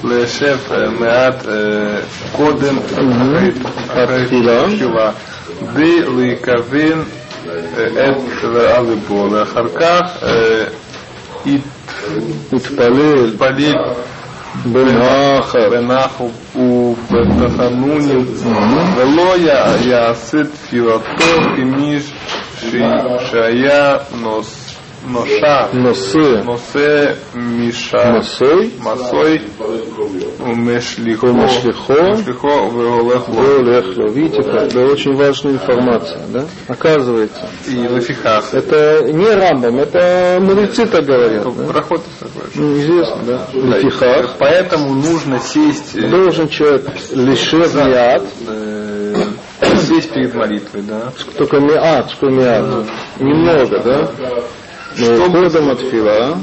[0.05, 1.53] ליישב אה, מעט אה,
[2.37, 3.49] קודם אחרי
[3.87, 4.61] אחרי התפילה.
[4.65, 5.11] התפילה
[5.59, 7.03] כדי להכוון
[7.49, 10.63] אה, את רעה ליבו ואחר כך אה,
[11.45, 13.85] התפלל יתפלל
[14.65, 15.55] בנחת.
[15.71, 16.25] בנחת
[17.11, 18.25] ובתחנונים
[18.95, 21.01] ולא י- יעשה תפילתו
[21.55, 22.13] כמי ש-
[23.31, 24.64] שהיה נוס- נושע נושא
[25.04, 25.68] Ноша.
[25.72, 28.12] носы, носы Миша.
[28.12, 28.72] Носой.
[28.80, 29.42] Масой.
[30.40, 31.26] Умешлихо.
[31.26, 31.94] Умешлихо.
[32.26, 34.08] Веолехло.
[34.10, 36.44] Видите, это очень важная информация, да?
[36.68, 37.48] Оказывается.
[37.68, 38.52] И лафихах.
[38.52, 41.44] Это не Рамбам, это мудрецы так говорят.
[41.68, 42.48] Проход такой.
[42.54, 43.46] Ну, известно, да.
[43.54, 44.34] Лафихах.
[44.38, 45.94] Поэтому нужно сесть.
[45.94, 49.24] Э, Должен человек лишев яд э,
[49.86, 51.12] сесть перед молитвой, да.
[51.36, 52.86] Только а, миат, что миат.
[53.20, 54.10] Немного, да?
[54.98, 56.38] Ну, Ходом от фила.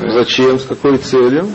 [0.00, 0.58] Зачем?
[0.58, 1.46] С какой целью?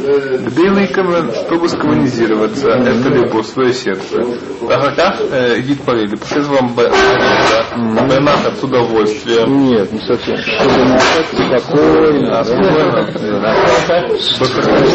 [0.82, 4.24] Ликован, чтобы скоммунизироваться, это любовь, свое сердце.
[4.70, 9.46] А как э, гид парили, после этого вам б- да, бенах от удовольствия.
[9.46, 10.38] Нет, не совсем.
[10.38, 11.26] Чтобы махать
[11.66, 12.40] спокойно.
[12.40, 13.56] А, спокойно.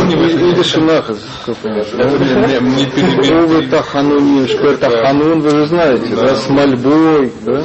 [0.01, 0.75] Ну, не видишь.
[0.77, 3.71] Это не, не Овы перебить.
[3.71, 7.63] тахануним, что это таханун, вы же знаете, да, с мольбой, да?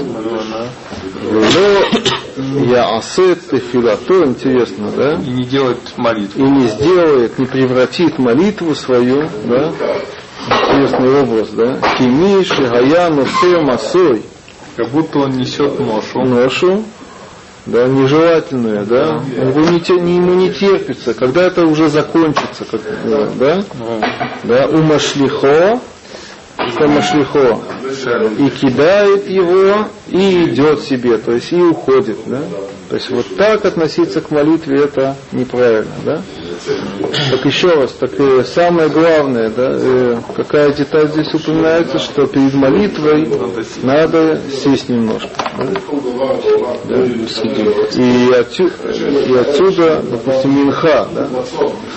[1.22, 5.14] Но я асет тефила, то интересно, да?
[5.14, 6.46] И не делает молитву.
[6.46, 9.72] И не сделает, не превратит молитву свою, да?
[10.48, 11.80] Интересный образ, да?
[11.98, 13.26] Кимиши, Гаяну,
[13.64, 14.24] Масой.
[14.76, 16.22] Как будто он несет ношу.
[16.22, 16.84] Ношу,
[17.66, 22.82] да, нежелательное, да, ему не, те, не, ему не терпится, когда это уже закончится, как,
[23.38, 23.64] да,
[24.44, 25.80] да, умашлихо,
[26.58, 27.60] Хамашлихо
[28.38, 32.42] и кидает его и идет себе, то есть и уходит, да?
[32.90, 36.22] То есть вот так относиться к молитве это неправильно, да?
[37.32, 42.54] Так еще раз, так и самое главное, да, э, какая деталь здесь упоминается, что перед
[42.54, 43.28] молитвой
[43.82, 45.30] надо сесть немножко.
[45.58, 45.64] Да?
[46.88, 47.04] Да?
[47.06, 51.28] И, отсюда, и отсюда, допустим, Минха, да?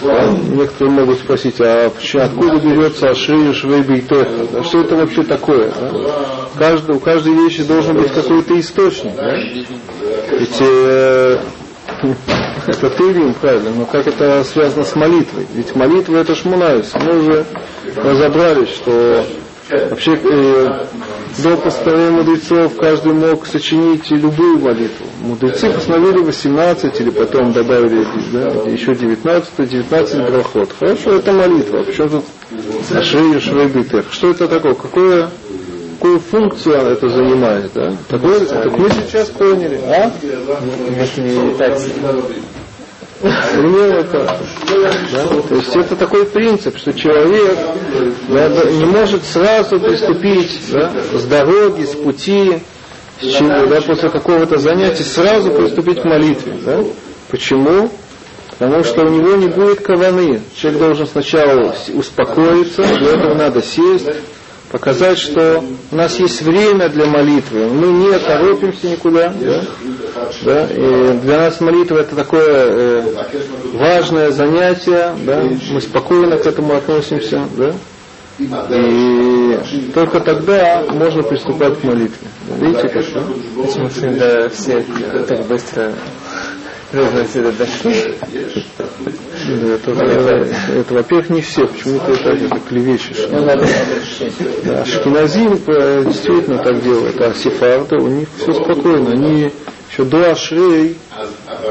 [0.03, 0.31] да?
[0.51, 4.47] Некоторые могут спросить, а откуда берется Ашри Швейбейтеха?
[4.53, 4.63] Да?
[4.63, 5.71] Что это вообще такое?
[5.93, 6.49] Да?
[6.59, 9.15] Каждый, у каждой вещи должен быть какой-то источник.
[9.17, 9.37] Да?
[9.37, 11.39] Ведь э,
[12.67, 15.47] это Тырим, правильно, но как это связано с молитвой?
[15.55, 16.93] Ведь молитва это шмунайс.
[16.95, 17.45] Мы уже
[17.97, 19.25] разобрались, что
[19.71, 20.87] вообще э,
[21.39, 25.07] до постановления мудрецов каждый мог сочинить любую молитву.
[25.21, 30.71] Мудрецы постановили 18 или потом добавили да, еще 19, 19 брахот.
[30.79, 31.83] Хорошо, это молитва.
[31.83, 32.25] Причем тут
[32.95, 34.13] Ашри Швейбитех.
[34.13, 34.75] Что это такое?
[34.75, 35.31] Какое
[35.95, 37.97] какую функцию это занимает, да?
[38.09, 40.11] Такой, так мы сейчас поняли, а?
[43.21, 45.27] Пример это, да?
[45.49, 47.57] То есть это такой принцип, что человек
[48.29, 52.59] да, не может сразу приступить да, с дороги, с пути,
[53.21, 56.59] с чего, да, после какого-то занятия сразу приступить к молитве.
[56.67, 56.85] Да?
[57.31, 57.91] Почему?
[58.59, 60.43] Потому что у него не будет каваны.
[60.55, 64.09] Человек должен сначала успокоиться, для этого надо сесть,
[64.75, 69.33] показать, что у нас есть время для молитвы, мы не торопимся никуда.
[69.41, 69.63] Да?
[70.43, 70.67] Да?
[70.67, 73.03] И для нас молитва это такое э,
[73.75, 75.45] важное занятие, да?
[75.71, 77.47] мы спокойно к этому относимся.
[77.57, 77.73] Да?
[78.41, 82.27] И только тогда можно приступать к молитве.
[82.59, 83.05] Видите, как?
[83.05, 84.85] Почему всегда все
[85.29, 85.93] так быстро
[86.95, 88.15] Трудно сюда дошли.
[89.47, 91.67] Да, это, это, это, во-первых, не все.
[91.67, 93.27] Почему ты это, это клевещешь?
[93.31, 93.45] Ну,
[94.65, 99.11] да, Шкиназим э, действительно так делает, а сефарды, у них все спокойно.
[99.11, 99.51] Они
[99.91, 100.97] еще до Ашрей,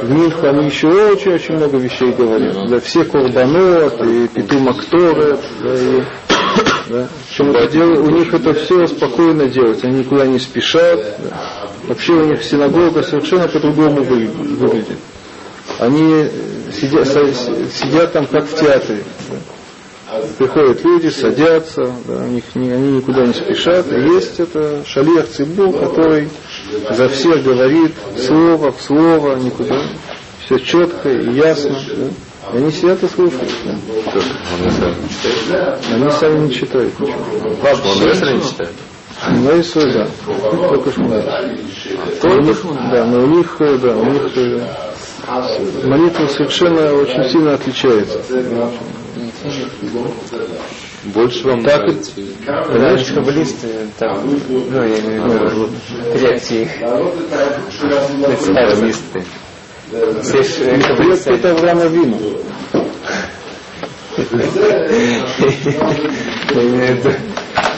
[0.02, 2.70] в Минху они еще очень-очень много вещей говорят.
[2.70, 6.04] Да, все Курбанот, и Пету Макторет, да, и
[6.90, 7.08] да.
[7.30, 11.00] Причем это дело, у них это все спокойно делать, они никуда не спешат.
[11.20, 11.70] Да.
[11.88, 14.98] Вообще у них синагога совершенно по-другому выглядит.
[15.80, 16.30] Они
[16.74, 19.04] сидят, сидят там как в театре.
[19.30, 19.38] Да.
[20.38, 23.92] Приходят люди, садятся, да, у них они никуда не спешат.
[23.92, 26.30] И есть это шалех Цибу, который
[26.92, 29.82] за всех говорит слово в слово, никуда.
[30.46, 31.76] Все четко и ясно.
[31.96, 32.54] Да.
[32.54, 33.50] И они сидят и слушают.
[35.50, 35.80] Да.
[35.94, 37.14] Они сами не читают ничего.
[37.92, 38.72] Он не читает?
[39.24, 40.08] Шмунайсу, да.
[40.68, 41.30] Только Шмунайсу.
[42.22, 44.24] Только Да, но у них, да, у них
[45.28, 48.22] молитва совершенно очень сильно отличается.
[51.06, 52.12] Больше вам так, нравится?
[52.46, 53.68] Раньше каббалисты,
[54.00, 55.70] там, ну, я имею в виду,
[56.14, 56.70] третьи,
[58.54, 59.24] каббалисты.
[60.24, 62.18] Все каббалисты это Авраама Вину.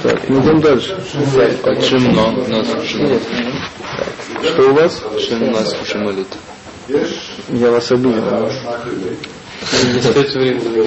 [0.04, 1.02] Так, идем дальше.
[1.82, 2.68] Чинно нас
[4.44, 5.04] Что у вас?
[5.20, 6.28] Чинно нас молит.
[7.49, 8.51] Я вас обидел.
[9.95, 10.81] Не стоит время не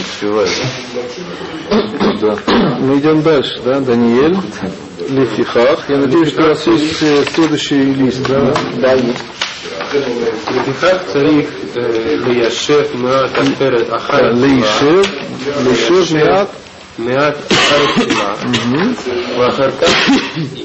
[0.00, 0.50] успевает.
[2.20, 2.38] Да.
[2.80, 4.36] Мы идем дальше, да, Даниэль,
[5.08, 5.88] Лефихах.
[5.88, 8.54] Я надеюсь, что у вас есть э, следующий лист, да?
[8.78, 9.18] Да, есть.
[9.92, 11.48] לפיכך צריך
[12.26, 15.02] ליישב מעט הפרק אחר ליישב,
[15.64, 16.48] ליישב מעט
[16.98, 18.34] מעט אחר התפילה,
[19.38, 20.08] ואחר כך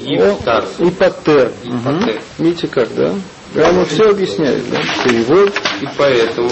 [0.04, 0.64] יפתר.
[0.78, 1.50] И паттер.
[2.38, 2.88] Видите как,
[3.53, 3.61] Да?
[3.61, 4.79] Прямо все объясняет, да?
[5.03, 5.53] Перевод.
[5.81, 6.49] И поэтому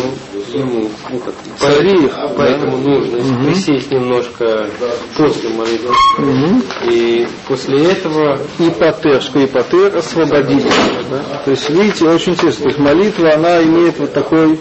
[0.54, 2.90] ему, ну как, Царих, поэтому да?
[2.90, 3.46] нужно угу.
[3.46, 4.70] присесть немножко
[5.18, 5.94] после молитвы.
[6.18, 6.62] Угу.
[6.92, 8.40] И после этого...
[8.60, 10.66] И патер, что и патер освободить.
[11.10, 11.42] Да?
[11.46, 12.64] То есть, видите, очень интересно.
[12.64, 14.58] То есть молитва, она имеет вот такой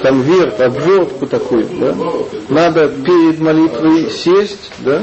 [0.00, 1.94] конверт, обвертку такую, да?
[2.48, 5.02] Надо перед молитвой сесть, да?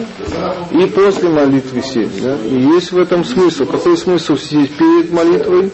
[0.72, 2.38] И после молитвы сесть, да?
[2.45, 3.66] И есть в этом смысл.
[3.66, 5.72] Какой смысл сидеть перед молитвой?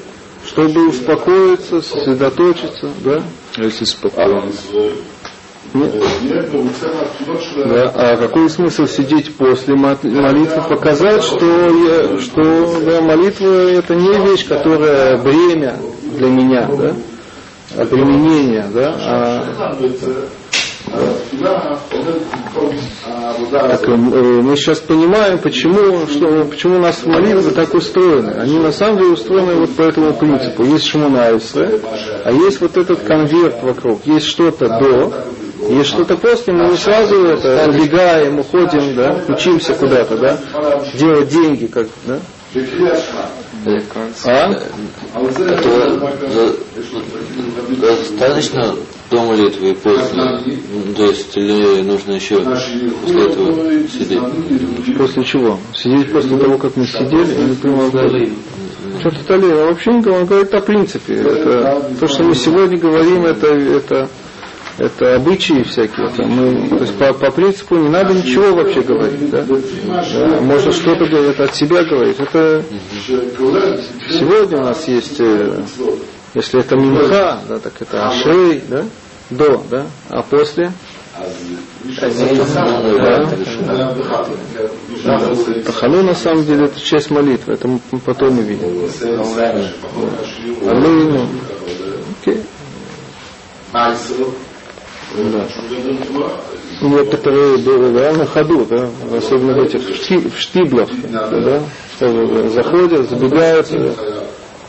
[0.47, 3.21] Чтобы успокоиться, сосредоточиться, да?
[3.57, 4.45] Если спокойно.
[5.73, 5.93] Нет.
[7.65, 14.17] Да, а какой смысл сидеть после молитвы, показать, что, я, что да, молитва это не
[14.25, 15.77] вещь, которая бремя,
[16.15, 16.95] для меня, да,
[17.75, 19.75] а применение, да, а
[23.51, 28.31] так, э, мы сейчас понимаем, почему, что, почему у нас молитвы так устроены.
[28.31, 30.63] Они на самом деле устроены вот по этому принципу.
[30.63, 31.81] Есть шмунайсы,
[32.23, 34.05] а есть вот этот конверт вокруг.
[34.05, 35.13] Есть что-то до,
[35.69, 40.39] есть что-то после, мы не сразу это убегаем, уходим, да, учимся куда-то, да,
[40.93, 42.19] делать деньги, как, да.
[44.25, 44.55] А?
[47.77, 48.75] достаточно
[49.09, 50.23] до молитвы и после?
[50.95, 54.97] То есть или нужно еще после этого сидеть?
[54.97, 55.59] После чего?
[55.73, 57.33] Сидеть после того, как мы сидели?
[57.33, 57.91] Я не понимаю.
[58.99, 61.13] Что-то Талия вообще не говорит, он говорит о принципе.
[61.15, 64.09] Это, то, что мы сегодня говорим, это, это
[64.77, 66.07] это обычаи всякие.
[66.07, 69.29] Это мы, то есть по, по принципу не надо ничего вообще говорить.
[69.31, 69.43] Да?
[69.43, 72.19] Да, можно что-то это от себя говорить.
[72.19, 72.63] Это
[73.07, 75.63] сегодня у нас есть, э,
[76.37, 78.85] если это минха, да, так это ашей, да,
[79.31, 80.71] до, да, а после
[85.65, 88.87] Тахану на самом деле это часть молитвы, это мы потом увидим.
[90.67, 91.27] А мы, ну,
[92.21, 92.43] окей.
[95.15, 95.47] Да.
[96.81, 101.63] Некоторые были да, на ходу, да, особенно в этих в штиблах, да,
[102.49, 103.67] заходят, забегают.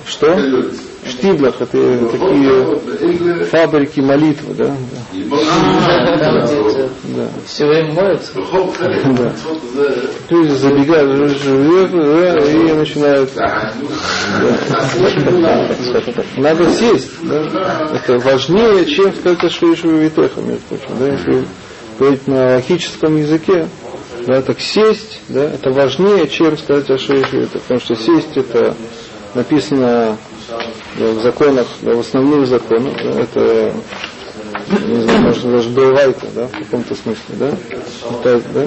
[0.06, 0.34] Что?
[1.08, 4.74] Штиблах это такие фабрики молитвы, да.
[7.16, 7.28] да.
[7.46, 8.32] Все время моются?
[8.34, 9.32] Да.
[10.30, 11.32] Люди забегают
[12.48, 13.30] и начинают.
[16.36, 17.10] Надо сесть.
[17.22, 17.90] Да.
[17.94, 20.98] Это важнее, чем сказать Шуишу Витеха, между прочим.
[20.98, 21.44] Да, если
[21.98, 23.68] говорить на логическом языке,
[24.26, 28.74] да, так сесть, да, это важнее, чем сказать о Шуишу Потому что сесть это
[29.34, 30.16] написано
[30.96, 33.72] в законах, в основных законах, да, это,
[34.86, 37.50] не знаю, может даже Белвайка, да, в каком-то смысле, да,
[38.24, 38.66] это, да,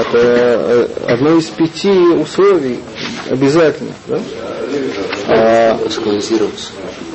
[0.00, 2.80] это э, одно из пяти условий
[3.30, 4.20] обязательно, да,
[5.28, 5.78] а.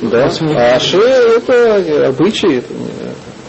[0.02, 0.28] Да,
[0.74, 2.72] а ше это обычаи, это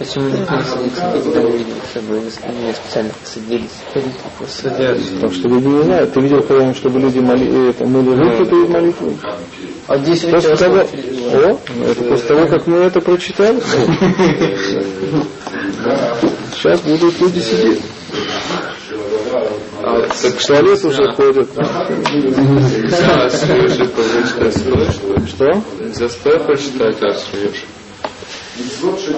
[0.03, 2.29] Почему не когда мы видели, чтобы не
[2.73, 3.69] специально садились,
[4.49, 5.13] садятся?
[5.13, 6.13] Потому что люди не знают.
[6.13, 9.17] Ты видел когда-нибудь, чтобы люди моли, это, мыли руки перед молитвой?
[9.87, 13.61] А здесь после того, О, это после того, как мы это прочитали.
[16.53, 17.81] Сейчас будут люди сидеть.
[19.81, 21.49] А, так туалет уже ходят.
[25.27, 25.61] Что?
[25.93, 27.15] За стоя прочитать, а.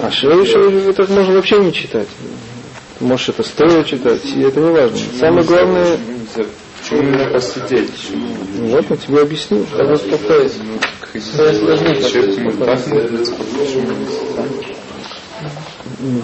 [0.02, 2.08] А Шивы так можно вообще не читать.
[3.00, 4.98] Можешь это стоя читать, и это не важно.
[5.18, 5.98] Самое главное...
[6.80, 7.90] Почему именно посидеть?
[8.58, 9.66] Вот, я тебе объясню.
[9.76, 10.52] Как успокоить.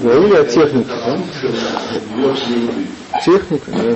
[0.03, 1.19] Говорили о технике, да?
[3.25, 3.91] Техника, да.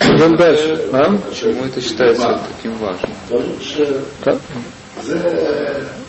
[0.00, 0.88] Идем дальше.
[0.92, 1.16] А?
[1.28, 3.10] Почему это считается таким важным?
[4.22, 4.38] Как?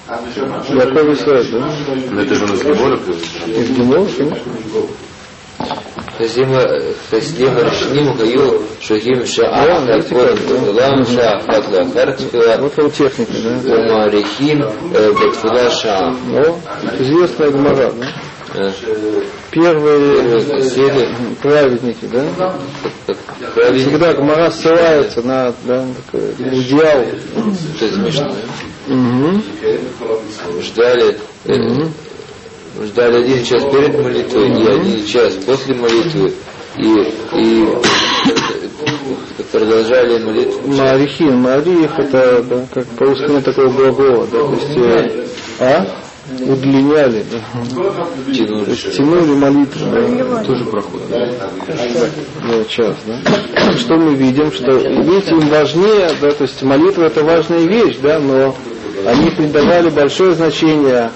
[0.09, 1.71] Яков Исраиль, да?
[2.11, 2.99] Но это же у нас Гемора
[3.47, 4.37] Из Гемора, конечно.
[7.11, 8.51] חסדים הראשונים היו
[8.81, 13.59] שוהים שעה אחת קודם בתפילה, שעה אחת לאחר תפילה, Вот его техника, да?
[13.65, 14.59] ומאריכים
[14.93, 16.11] בתפילה שעה.
[16.27, 16.59] Ну,
[17.01, 18.07] известная Гмара, да?
[18.55, 18.71] Э,
[19.51, 21.09] Первые Сели,
[21.43, 22.25] праведники, да?
[23.55, 27.01] правильно, Всегда Гмара ссылается на да, такой идеал.
[27.81, 28.33] это смешно.
[28.88, 29.42] Угу.
[30.62, 31.92] Ждали, э, Мгм.
[32.84, 36.34] ждали один час перед молитвой и один час после молитвы.
[36.78, 36.92] И,
[37.38, 37.68] и
[39.52, 40.68] продолжали молитву.
[40.68, 45.26] Марихин, Марих, это да, как по-русски такого глагола, да, то есть, э,
[45.60, 45.86] а?
[46.42, 47.38] Удлиняли, да.
[47.76, 48.70] То Тянули.
[48.72, 50.44] есть тянули молитву, да.
[50.44, 51.08] Тоже проходит.
[51.10, 53.78] Да, час, да.
[53.78, 58.20] Что мы видим, что видите, им важнее, да, то есть молитва это важная вещь, да,
[58.20, 58.56] но
[59.06, 61.12] они придавали большое значение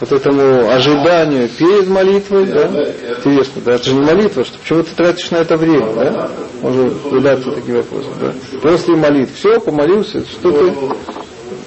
[0.00, 4.94] вот этому ожиданию перед молитвой, да, интересно, да, это же не молитва, что почему ты
[4.96, 6.30] тратишь на это время, да,
[6.60, 10.74] может задаться такие вопросы, да, после молитвы, все, помолился, что ты,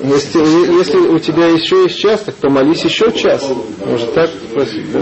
[0.01, 0.39] если,
[0.78, 3.49] если у тебя еще есть час, так помолись еще час,
[3.86, 4.99] может так спросить, да,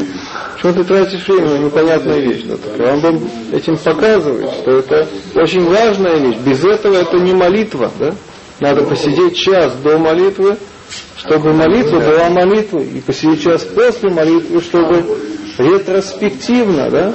[0.54, 3.20] почему ты тратишь время на непонятную вещь, да, так Рамбам
[3.52, 8.14] этим показывает, что это очень важная вещь, без этого это не молитва, да,
[8.60, 10.58] надо посидеть час до молитвы,
[11.18, 15.04] чтобы молитва была молитвой, и посидеть час после молитвы, чтобы
[15.58, 17.14] ретроспективно, да,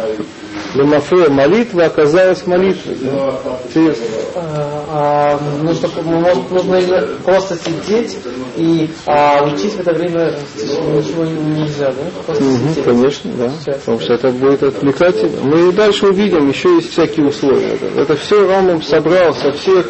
[0.74, 2.96] Лемафе молитва оказалась молитвой.
[3.02, 3.38] Да?
[3.66, 4.04] Интересно.
[4.34, 8.16] А, а, нужно, может, нужно именно просто сидеть
[8.56, 12.22] и а, учить в это время ничего нельзя, да?
[12.26, 12.84] Просто Угу, сидеть.
[12.84, 13.52] конечно, да.
[13.72, 15.40] Потому что это будет отвлекательно.
[15.42, 17.74] Мы и дальше увидим, еще есть всякие условия.
[17.74, 19.86] Это, это все Рамбам собрал со всех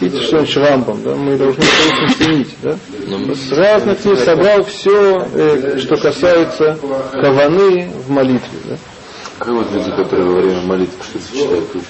[0.00, 1.14] Видите, что значит Рамбам, да?
[1.14, 2.76] Мы должны это очень ценить, да?
[3.34, 6.78] С разных книг собрал все, э, что касается
[7.12, 8.76] каваны в молитве, да?
[9.38, 11.86] Как вот люди, которые во время молитвы что-то читают, учат?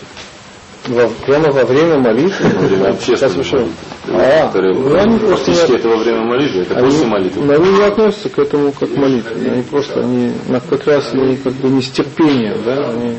[0.89, 2.49] Во- прямо во время молитвы.
[2.49, 3.69] Во время общественной молитвы.
[4.11, 7.45] А, Которые ну, они просто фактически не- это во время молитвы, это Они, после молитвы.
[7.45, 9.51] но они не относятся к этому как к молитве.
[9.51, 13.17] Они просто, они на- как раз они как бы не с терпением, да, они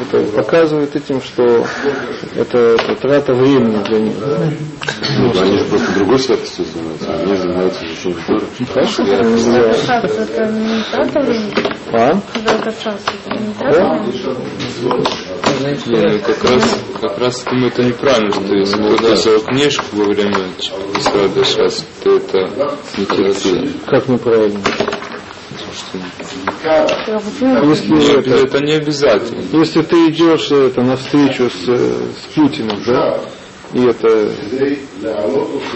[0.00, 1.64] это показывают этим, что
[2.36, 4.14] это, это трата времени для них.
[4.18, 4.38] да.
[5.18, 7.14] Ну, они же просто другой святостью занимаются.
[7.14, 8.42] Они занимаются изучением Торы.
[8.72, 9.02] Хорошо.
[9.04, 9.74] Я- Да.
[9.74, 10.12] Шанс
[11.92, 12.12] А?
[15.60, 20.04] Не ну как раз, как раз думаю, это неправильно, что если кто-то взял книжку во
[20.04, 20.48] время
[20.98, 22.48] Исрада сейчас, то это
[22.96, 23.68] не красиво.
[23.86, 24.60] Как неправильно?
[27.64, 29.42] Если, Не, это, это не обязательно.
[29.52, 33.20] если ты идешь это, на встречу с, э, с Путиным, да,
[33.74, 34.30] и это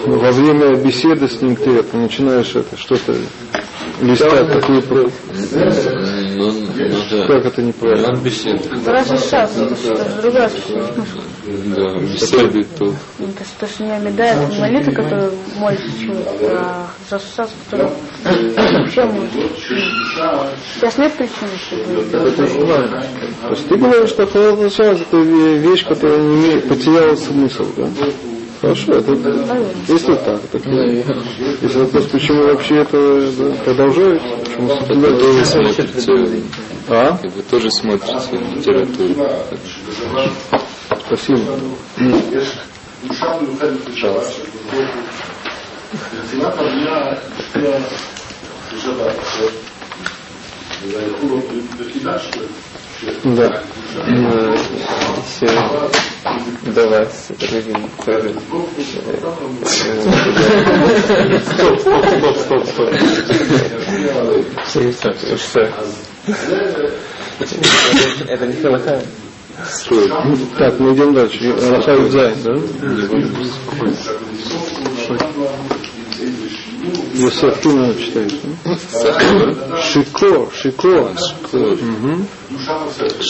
[0.07, 3.15] ну, во время беседы с ним ты это, начинаешь это что-то
[4.01, 5.11] листать такую про-
[6.37, 7.27] Ну, ну да.
[7.27, 8.09] как это неправильно?
[8.11, 8.87] Он беседует.
[8.87, 10.51] Раз шанс, это другая.
[11.77, 12.95] Да, беседует тут.
[13.19, 17.89] Ну, То, что- то, что не омедает молитва, которую молится человек, а за шанс, который
[18.25, 19.33] вообще может.
[20.75, 22.29] Сейчас нет причины, чтобы...
[22.29, 23.03] Это важно.
[23.43, 24.39] То есть ты говоришь, что это
[25.13, 27.87] ве- вещь, которая не имеет, потеряла смысл, да?
[28.61, 29.13] Хорошо, это,
[29.89, 36.43] если так, так если вопрос, почему вообще это да, продолжают, почему Вы тоже смотрите,
[36.89, 37.19] А?
[37.23, 39.15] вы тоже смотрите литературу.
[41.07, 41.41] Спасибо.
[53.25, 53.63] Да.
[55.27, 55.47] Все
[56.75, 57.63] до вас тоже.
[61.45, 62.91] Стоп, стоп, стоп, стоп, стоп.
[64.67, 65.37] Что?
[65.37, 65.61] Что?
[68.29, 69.03] Это не Халаха.
[70.59, 71.55] Так, мы идем дальше.
[71.71, 72.53] Рахай Зайн, да?
[77.15, 78.33] высоту надо читать.
[79.83, 81.11] Шико, шико.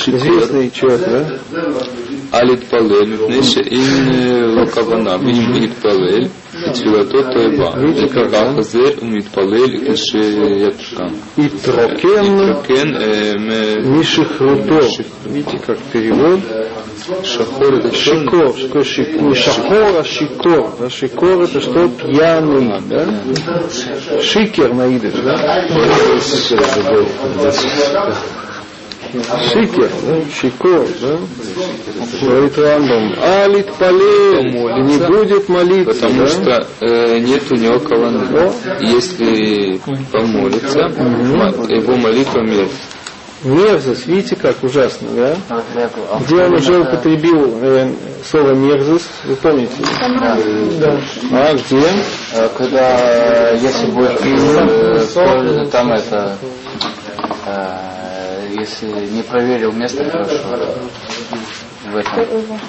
[0.06, 1.40] Известный человек, да?
[2.32, 6.30] Алит Палель, Неши, Ин Лакавана, Мишмит Палель.
[6.72, 7.72] Тфилатот Тойба.
[8.08, 11.10] Кахазер умитпалель кашеятка.
[11.36, 12.36] И трокен
[13.92, 14.80] мишихруто.
[15.26, 16.40] Видите, как перевод?
[17.24, 18.54] Шахор это шикор.
[19.34, 20.74] Шахор, а шикор.
[20.80, 21.88] А шикор это что?
[21.88, 22.80] Пьяный.
[22.88, 23.06] Да?
[24.22, 25.14] Шикер на идыш.
[25.22, 25.66] Да?
[29.22, 30.20] Шикер, да?
[30.32, 31.18] Шикор, да?
[32.22, 34.52] Говорит Рамбам, алит полей,
[34.82, 36.26] не будет молиться, Потому да?
[36.28, 38.52] что э, нет у него каваны.
[38.80, 39.78] Если
[40.12, 42.68] помолится, его молитва мертва.
[43.44, 45.36] Мерзость, видите, как ужасно, да?
[46.20, 47.92] Где он уже употребил э,
[48.24, 49.72] слово мерзость, вы помните?
[50.80, 51.00] Да.
[51.32, 51.86] А где?
[52.32, 56.36] Э, Когда если будет э, там это
[57.46, 57.95] э,
[58.58, 60.74] если не проверил место хорошо
[61.90, 62.60] в этом.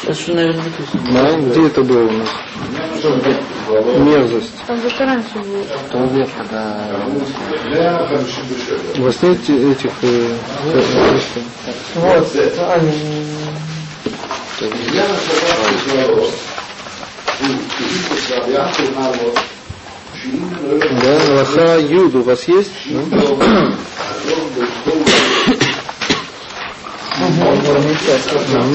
[0.00, 0.64] Сейчас же, наверное,
[1.12, 2.28] Да, где это было у нас?
[3.98, 4.52] Мерзость.
[4.66, 5.68] Там за раньше будет.
[5.90, 6.76] туалет, когда
[8.96, 9.90] Вы знаете этих...
[10.02, 10.36] э,
[11.94, 12.28] вот,
[20.24, 22.72] Да, лоха юд у вас есть?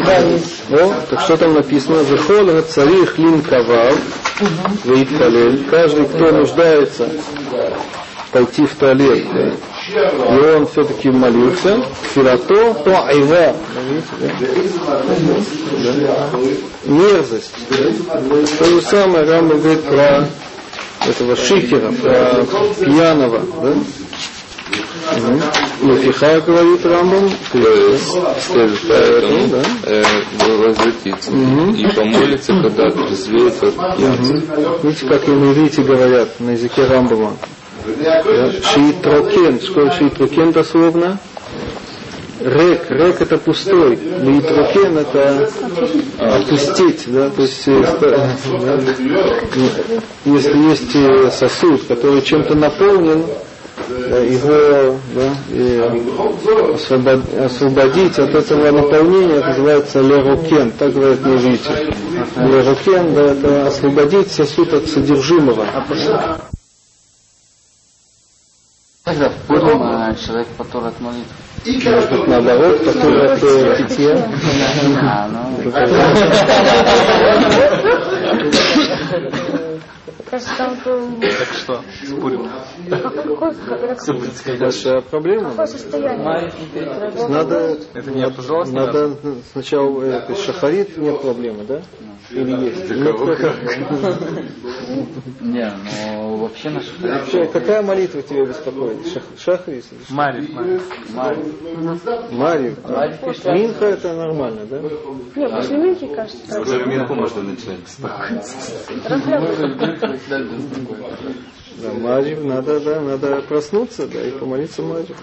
[0.06, 0.24] Да?
[0.72, 2.04] О, так что там написано?
[2.04, 3.98] Захол царих лин кавав,
[4.86, 5.66] вейт палель.
[5.70, 7.10] Каждый, кто нуждается
[8.32, 9.26] пойти в туалет,
[9.96, 11.84] и он все-таки молился,
[12.14, 13.56] филато, то айва.
[16.86, 17.56] Мерзость.
[18.60, 20.28] То же самое Рамба говорит про
[21.08, 22.46] этого шикера, про
[22.86, 23.76] пьяного, да?
[25.82, 29.64] Лефиха говорит Рамбам, следует поэтому да.
[29.86, 30.04] э,
[30.58, 34.80] возвратиться и помолиться, когда трезвеет от пьянства.
[34.84, 37.34] Видите, как иврите говорят на языке Рамбама.
[37.86, 38.22] Да?
[38.62, 39.60] שיתרוקן.
[39.62, 41.18] Что שיתרוקן дословно?
[42.42, 45.50] ריק, ריק это пустой, להתרוקן это
[46.18, 48.38] опустить, да, то есть э, да,
[50.24, 53.26] если есть э, сосуд, который чем-то наполнен,
[53.90, 55.80] его да, и
[56.76, 61.94] освобод- освободить от этого наполнения, это называется לרוקן, так говорят на иврите.
[62.38, 65.66] לרוקן, да, это освободить сосуд от содержимого.
[69.04, 71.26] Тогда в а, человек который от.
[71.66, 74.28] Может быть, наоборот, от э, питья.
[75.02, 75.72] А, ну,
[80.30, 82.50] Кажется, там э, Так что, спорим.
[84.60, 85.50] Большая проблема.
[85.50, 86.52] какое состояние?
[87.30, 88.74] Надо, Это не разу?
[88.74, 89.16] надо
[89.52, 91.82] сначала, э, то есть шахарит нет проблемы, да?
[92.30, 92.90] Или есть?
[95.42, 95.74] Нет, не,
[96.16, 99.08] ну вообще наш Вообще, какая молитва тебя беспокоит?
[99.08, 99.90] Шах, шахрис?
[100.10, 101.42] Марик, Марик.
[102.32, 102.76] Марию.
[103.46, 104.80] Минха это нормально, да?
[105.36, 107.80] Нет, после Минки, кажется, Уже Минху можно начинать.
[111.82, 115.16] Да, Марию надо, да, надо проснуться, да, и помолиться Марию.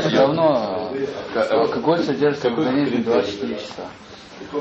[0.00, 0.92] все равно
[1.34, 3.88] э, алкоголь содержится в организме 24 часа.
[4.52, 4.58] А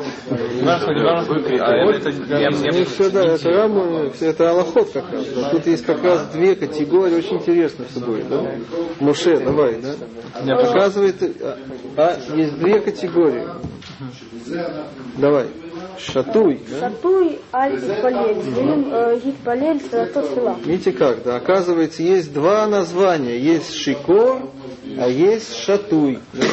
[2.72, 5.26] Ну все, да, это все это аллахот как раз.
[5.36, 5.50] да.
[5.50, 8.56] Тут есть как раз две категории, очень интересно все будет, да?
[9.00, 10.56] Муше, давай, да?
[10.58, 11.58] Показывает, а,
[11.98, 13.44] а, есть две категории.
[15.18, 15.48] Давай,
[16.00, 16.80] шатуй, да?
[16.90, 20.56] Шатуй, аль э, гид балель, саратот фила.
[20.66, 21.38] Видите как, да?
[21.38, 23.38] Оказывается, есть два названия.
[23.40, 24.42] Есть шикор,
[24.98, 26.20] а есть шатуй.
[26.34, 26.44] да.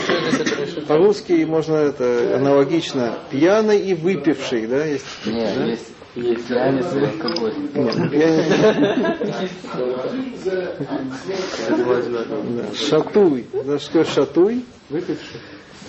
[0.89, 4.85] По-русски можно это аналогично пьяный и выпивший, да?
[4.85, 5.65] Есть, Нет, да?
[5.65, 6.83] есть, есть я не-
[11.69, 13.47] Да, Шатуй.
[13.65, 14.65] Да, что шатуй?
[14.91, 15.41] Выпивший.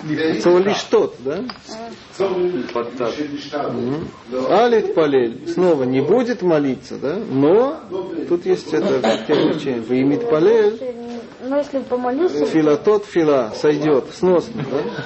[0.02, 1.44] Это лишь тот, да?
[4.50, 5.48] Алит палель.
[5.48, 7.16] Снова не будет молиться, да?
[7.16, 7.80] Но
[8.28, 9.80] тут есть это переключение.
[9.80, 10.78] Вы имит палель.
[11.42, 14.06] Но если помолился, Фила тот фила сойдет.
[14.12, 15.04] Сносно, да?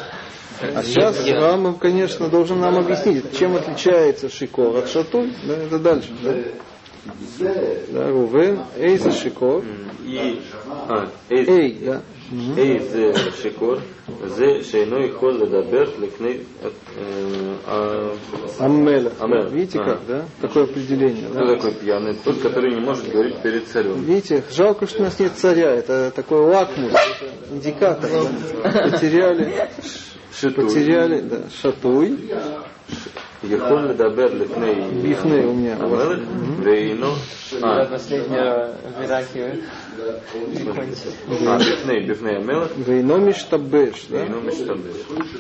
[0.74, 5.32] А сейчас Рамам, конечно, должен нам объяснить, чем отличается шикор от шатуй.
[5.47, 6.34] Да, это дальше, да?
[7.39, 9.64] Да, Рувен, эй за шикор.
[10.05, 10.41] И,
[10.89, 12.03] а, Эй, да.
[12.57, 13.11] эйз זה
[13.41, 13.75] שיכור,
[14.25, 16.69] זה שאינו יכול לדבר לפני, אה,
[17.67, 18.11] а,
[18.59, 19.09] Аммеля.
[19.19, 19.49] Аммеля.
[19.49, 19.86] Видите А.
[19.86, 20.25] как, да?
[20.41, 21.55] Такое определение, кто да?
[21.55, 22.15] такой пьяный?
[22.23, 24.03] Тот, который не может говорить перед царем.
[24.03, 25.71] Видите, жалко, что у нас нет царя.
[25.71, 28.09] Это такой лакмус, это индикатор.
[28.63, 28.89] да.
[28.91, 29.53] Потеряли,
[30.39, 30.65] Шитуй.
[30.65, 32.17] потеряли, да, шатуй.
[33.43, 34.73] יכול לדבר לפני
[35.03, 35.75] Бифны у меня.
[35.86, 36.01] у вас.
[36.01, 36.19] המלך,
[36.63, 37.11] ואינו,
[37.63, 39.59] אה, Последняя в Ираке.
[41.46, 41.59] А,
[42.76, 44.26] Вейномиштабеш, да?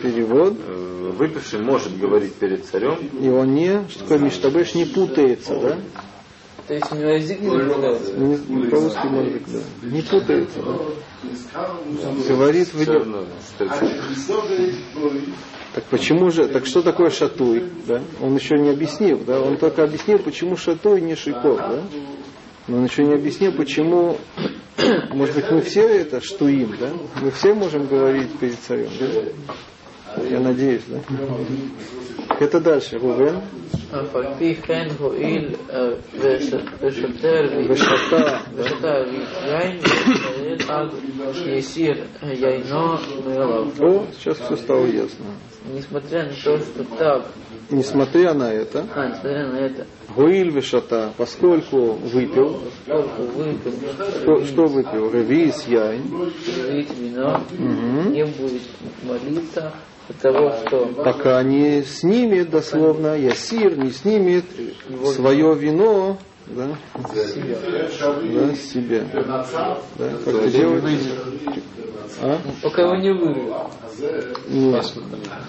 [0.02, 0.54] Перевод.
[0.66, 0.88] Э,
[1.18, 2.96] выпивший может говорить перед царем.
[3.20, 5.78] И он не, что такое миштабеш, не путается, да?
[6.66, 8.12] То есть у него язык не путается?
[8.70, 9.60] По-русски может, да.
[9.82, 10.76] Не путается, да?
[12.28, 13.06] Говорит выйдет.
[15.74, 17.64] так почему же, так что такое шатуй?
[17.86, 18.02] Да?
[18.20, 19.40] Он еще не объяснил, да?
[19.40, 21.82] Он только объяснил, почему шатуй не шиков, да?
[22.68, 24.18] Но он еще не объяснил, почему,
[25.10, 26.92] может быть, мы все это штуим, да?
[27.22, 30.22] Мы все можем говорить перед царем, да?
[30.28, 31.00] Я надеюсь, да?
[32.39, 33.35] Это дальше, Рувен.
[33.93, 35.79] אף על פי כן הואיל אה,
[36.19, 38.93] וש- ושוטר Вышата, ושתה
[39.45, 40.89] ויין וישראל עד
[41.33, 43.67] שיסיר יינו מעליו.
[43.79, 45.25] О, сейчас все стало ясно.
[45.73, 47.25] Несмотря на то, что так,
[47.71, 49.85] Несмотря на это, а, несмотря на это,
[50.15, 53.73] Гуиль Вишата, поскольку выпил, поскольку выпил
[54.21, 55.09] что, что выпил?
[55.11, 56.03] Ревис яйн,
[56.69, 58.11] пить вино, Мгм.
[58.11, 58.63] не будет
[59.03, 64.44] молиться от того, что пока не снимет дословно, Ясир не снимет
[65.14, 69.04] свое вино, да, да, с себя.
[69.12, 70.84] Да, как это делать?
[72.20, 72.38] А?
[72.62, 73.54] пока его не вырвет.
[74.48, 74.92] Нет.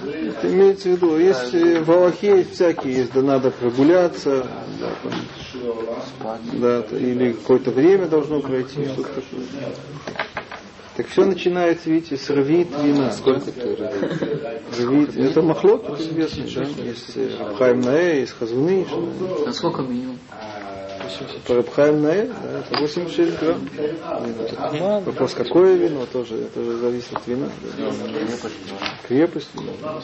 [0.04, 4.46] Это имеется в виду, есть э, в Аллахе есть всякие, есть, да надо прогуляться,
[4.80, 4.90] да,
[6.22, 9.42] там, да, или какое-то время должно пройти, что-то такое.
[11.00, 13.10] Так все начинается, видите, с рвит вина.
[13.14, 13.90] Сколько ты
[14.78, 16.84] Рвит, это махлок, это известно, да?
[16.84, 18.86] Есть э, Рабхайм Наэ, есть Хазуны,
[19.46, 20.20] Насколько минимум?
[21.48, 23.70] по Рабхайм Наэ, да, это 86 грамм.
[24.74, 25.00] вина.
[25.00, 27.48] Вопрос, какое вино, тоже, это же зависит от вина.
[29.08, 29.52] Крепость.
[29.82, 30.02] Да,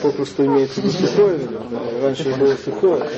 [0.00, 1.60] попросту имеется в виду сухое вино.
[2.00, 3.10] Раньше было сухое.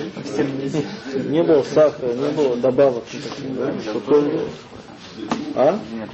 [1.28, 3.05] Не было сахара, не было добавок.
[3.93, 4.43] Сухое вино.
[5.54, 5.78] А?
[5.92, 6.10] Нет.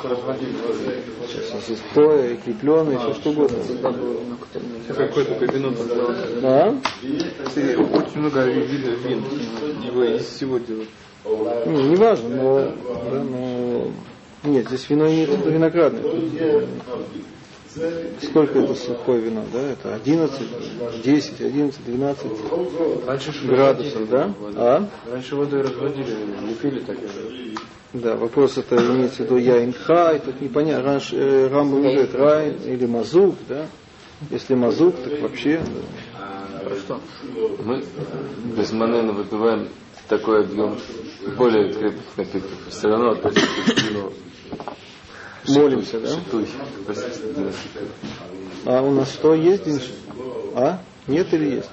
[0.00, 3.58] Сейчас у нас есть стоя, и крепленый, все что угодно.
[4.88, 5.72] Какое-то вино
[6.42, 6.76] А?
[7.96, 9.24] Очень много видов вин.
[9.82, 10.88] Его из всего делают.
[11.24, 12.72] Не, не важно, но,
[13.10, 13.90] да, но...
[14.44, 16.02] Нет, здесь вино виду виноградное.
[18.22, 19.60] Сколько это сухое вино, да?
[19.60, 20.40] Это 11,
[21.04, 22.26] 10, 11, 12
[23.06, 24.32] Раньше градусов, да?
[24.56, 24.88] А?
[25.10, 26.98] Раньше водой разводили, не пили так.
[27.94, 32.54] Да, вопрос это имеется в виду яин хай, тут непонятно, раньше э, Рамбам говорит рай
[32.66, 33.66] или мазук, да?
[34.30, 35.62] Если мазук, так вообще,
[36.88, 36.98] да.
[37.64, 37.82] Мы
[38.56, 39.68] без манена выпиваем
[40.08, 40.78] такой объем
[41.36, 42.58] более крепких напитков.
[42.68, 44.12] Все равно вину.
[45.48, 46.08] Молимся, да?
[46.08, 46.46] Шитуй.
[46.80, 47.52] Относительно
[48.66, 49.80] А у нас что, есть день?
[50.54, 50.80] А?
[51.06, 51.70] Нет или есть?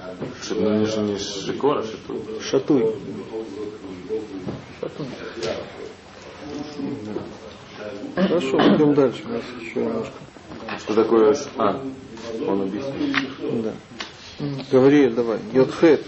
[0.50, 2.22] Ну, не же не шикора, шитуй.
[2.40, 2.94] Шатуй.
[8.15, 9.21] Хорошо, идем дальше.
[9.25, 10.13] У нас еще немножко.
[10.79, 11.33] Что такое?
[11.33, 11.81] ш- А,
[12.47, 13.63] он объяснил.
[13.63, 13.73] Да.
[14.71, 15.37] Гавриэль, давай.
[15.53, 16.03] Йодхет.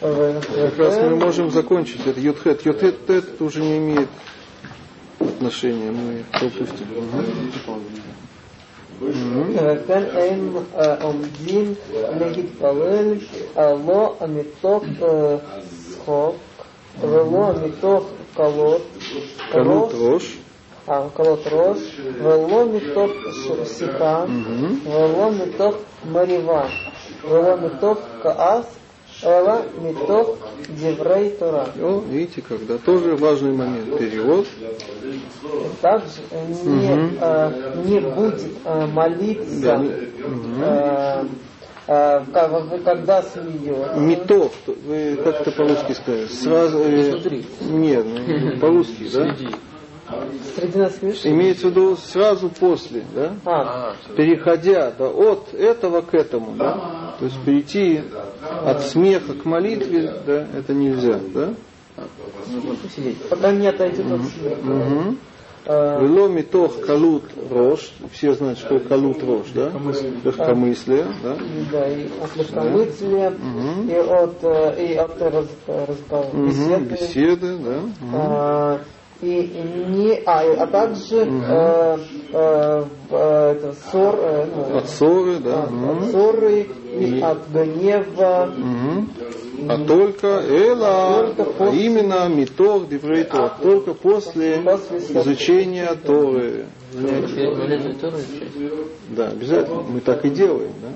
[0.00, 0.10] Угу.
[0.54, 2.20] Как раз мы можем закончить это.
[2.20, 2.64] Йодхет.
[2.66, 4.08] Йодхет это уже не имеет
[5.20, 5.90] отношения.
[5.90, 6.86] Мы пропустим.
[6.86, 7.26] Мгм.
[9.00, 11.74] וכן הם אה, עומדים
[12.20, 13.14] להתפלל
[13.56, 15.36] אה, לא מתוך אה,
[15.90, 16.34] צחוק
[17.00, 18.81] ולא מתוך колот,
[19.51, 20.23] колот рож,
[20.87, 21.77] а, колот рож,
[22.19, 23.11] вело меток
[23.67, 26.67] сика, вело меток марива,
[27.23, 28.67] вело меток каас,
[29.23, 30.37] эла меток
[30.69, 31.67] деврей тора.
[31.79, 34.47] О, видите, когда тоже важный момент, перевод.
[35.81, 37.17] Также не, угу.
[37.19, 39.77] а, не будет а, молиться да.
[39.79, 40.61] угу.
[40.61, 41.25] а,
[41.85, 43.93] как- когда смеется.
[43.95, 44.53] Метов,
[44.85, 46.25] вы как это по-русски сказали?
[46.25, 46.79] Сразу.
[46.79, 47.19] э,
[47.69, 49.35] Нет, ну, по-русски, да?
[50.55, 51.29] Среди нас смешно.
[51.31, 53.33] Имеется в виду сразу после, да?
[53.45, 57.13] А, Переходя да, от этого к этому, да?
[57.19, 58.01] То есть перейти
[58.65, 61.53] от смеха к молитве, да, это нельзя, да?
[63.29, 64.59] Пока не отойдет от смеха.
[64.69, 65.15] Угу.
[65.65, 69.71] Э, Вело метох калут рож, все знают, что калут рож, да?
[70.23, 71.37] Легкомыслие, да?
[71.71, 73.33] Да, и от легкомыслия,
[73.87, 76.85] и от, э, и от раз, разговора, Мгм, беседы.
[76.85, 78.79] Беседы, да?
[79.21, 79.49] А, и
[79.89, 81.97] не, а, а также э,
[82.33, 85.63] э, э, это, ссор, э, ну, От ссоры, да?
[85.63, 86.61] от, ссоры
[86.93, 88.51] и И- от гнева.
[88.57, 89.09] Мгм.
[89.69, 96.65] А только эла, Только а после- именно митох диврейтор, только после После изучения Торы.
[99.09, 99.83] Да, обязательно.
[99.83, 100.89] Мы так и делаем, да?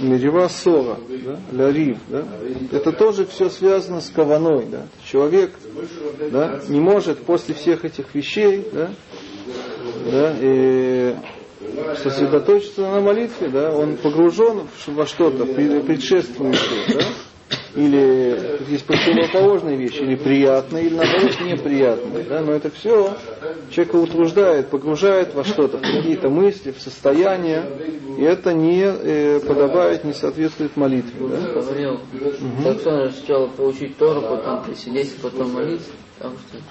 [0.00, 1.38] Мерива ссора, да?
[1.52, 2.24] Лярив, да?
[2.72, 4.86] Это тоже все связано с каваной, да?
[5.04, 5.52] Человек,
[6.30, 8.90] да, не может после всех этих вещей, да,
[10.10, 11.14] да, и
[12.02, 17.04] сосредоточиться на молитве, да, он погружен во что-то пред- предшествующее, да,
[17.74, 23.14] или есть противоположные вещи, или приятные, или наоборот неприятные, да, но это все
[23.70, 27.64] человека утруждает, погружает во что-то, в какие-то мысли, в состояние,
[28.18, 31.60] и это не э, подобает, не соответствует молитве, да.
[31.60, 32.00] Говорил,
[32.62, 35.90] так что надо сначала получить Тору, потом присидеть, потом молиться.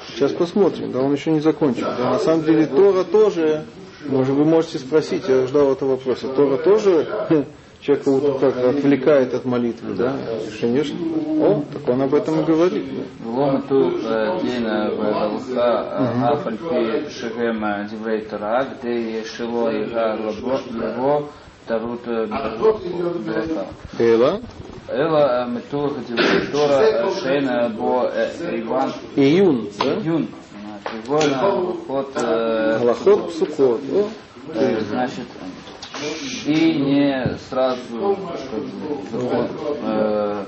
[0.08, 1.84] Сейчас посмотрим, да, он еще не закончил.
[1.84, 3.66] Да, на самом деле Тора тоже,
[4.08, 7.08] может, вы можете спросить, я ждал этого вопроса, Тора тоже
[7.82, 10.16] человек вот как отвлекает от молитвы, да,
[10.60, 10.98] конечно.
[11.40, 12.86] О, так он об этом и говорит.
[13.26, 21.30] Лом ту э, дейна валха э, афальпи шегема диврей тара, где шило ига лабо
[21.68, 23.66] тарут э, бреха.
[23.98, 24.42] Эла?
[24.88, 28.12] Эла метулах диврей тора шейна бо
[28.52, 28.94] иван.
[29.16, 29.96] Июн, да?
[29.96, 30.28] Июн.
[30.84, 32.12] Привольно, ход...
[32.16, 33.32] Галахот.
[34.90, 35.28] Значит,
[36.46, 38.18] и не сразу
[39.12, 39.52] заход,
[39.84, 40.46] э,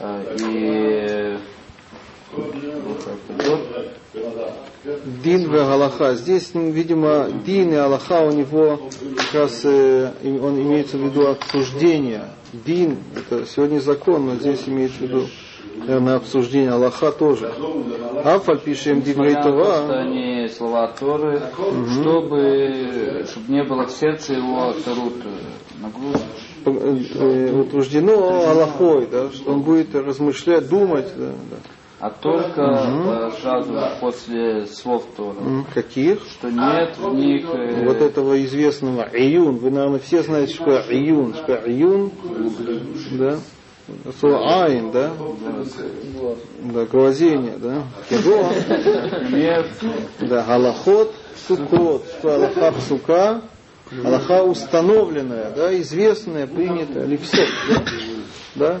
[0.00, 1.38] э, и.
[5.22, 6.14] Дин и Галаха.
[6.14, 8.80] Здесь, м, видимо, Дин и Аллаха у него
[9.16, 12.24] как раз э, он имеется в виду обсуждение.
[12.52, 15.26] Дин это сегодня закон, но здесь имеется в виду
[15.78, 17.52] наверное, обсуждение Аллаха тоже.
[18.24, 19.98] Афаль пишем Диврей Несмотря на то, что Това.
[20.00, 21.42] они слова Торы,
[21.92, 25.14] чтобы, чтобы не было в сердце его Торут
[25.80, 26.26] нагрузки.
[26.64, 31.56] э, э, утверждено Аллахой, да, что он будет размышлять, думать, да, да.
[32.00, 35.36] А только э, сразу после слов Торы.
[35.40, 36.20] М, Каких?
[36.30, 37.44] Что нет в них...
[37.52, 39.56] э, Вот этого известного Июн.
[39.56, 41.34] Вы, наверное, все знаете, что Июн.
[41.34, 42.12] Что Июн?
[43.18, 43.38] Да.
[44.20, 45.12] Слово айн, да?
[46.62, 47.84] Да, глазение, да?
[48.08, 48.50] Кего?
[50.20, 51.14] Да, галахот,
[51.46, 53.42] сукот, что Аллаха псука,
[54.04, 57.48] Аллаха установленная, да, известная, принятая, липсет,
[58.56, 58.80] да?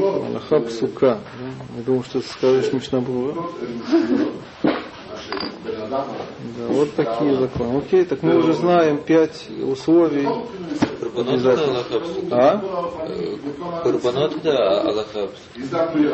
[0.00, 1.20] Аллаха псука.
[1.38, 1.76] Да?
[1.76, 3.34] Я думал, что ты скажешь Мишнабура.
[5.90, 6.04] Да,
[6.68, 7.78] вот такие законы.
[7.78, 10.26] Окей, так мы уже знаем пять условий.
[12.30, 12.60] А?
[13.82, 15.28] Курбанот это Аллаха.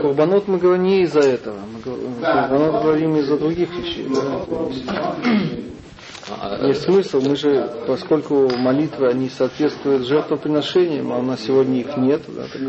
[0.00, 1.58] Курбанот мы говорим не из-за этого.
[1.72, 4.08] Мы Курбанот говорим из-за других вещей.
[4.08, 4.42] Да?
[6.62, 12.22] Есть смысл, мы же, поскольку молитвы, они соответствуют жертвоприношениям, а у нас сегодня их нет,
[12.28, 12.60] да, так,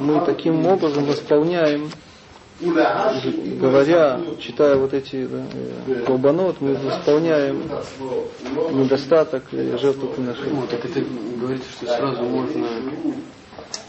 [0.00, 1.90] мы таким образом восполняем
[2.60, 5.44] говоря, читая вот эти да,
[6.06, 7.62] колбанот, мы восполняем
[8.72, 10.54] недостаток жертвоприношения.
[10.54, 11.00] Вот, так это
[11.40, 12.66] говорится, что сразу можно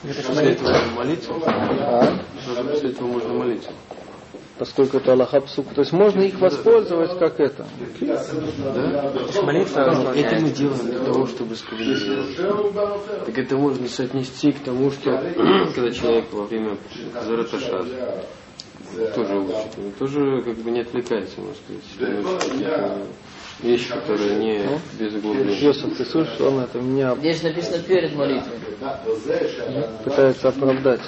[0.04, 1.32] после этого молиться?
[1.46, 2.20] А?
[2.44, 3.70] Сразу после этого можно молиться.
[4.58, 5.74] Поскольку это Аллаха псук.
[5.74, 7.66] То есть можно их воспользовать как это.
[8.00, 9.12] Да?
[9.42, 13.26] Молитва, это мы делаем для того, чтобы скоммуницировать.
[13.26, 15.12] Так это можно соотнести к тому, что
[15.74, 16.78] когда человек во время
[17.24, 17.88] Зараташат
[19.16, 22.98] тоже учит, он тоже как бы не отвлекается, можно сказать, учит какие-то
[23.64, 24.62] вещи, которые не
[25.00, 25.60] без углубления.
[25.60, 28.58] Йосиф, ты слышишь, он это меня Здесь написано перед молитвой.
[30.04, 31.02] пытается оправдать.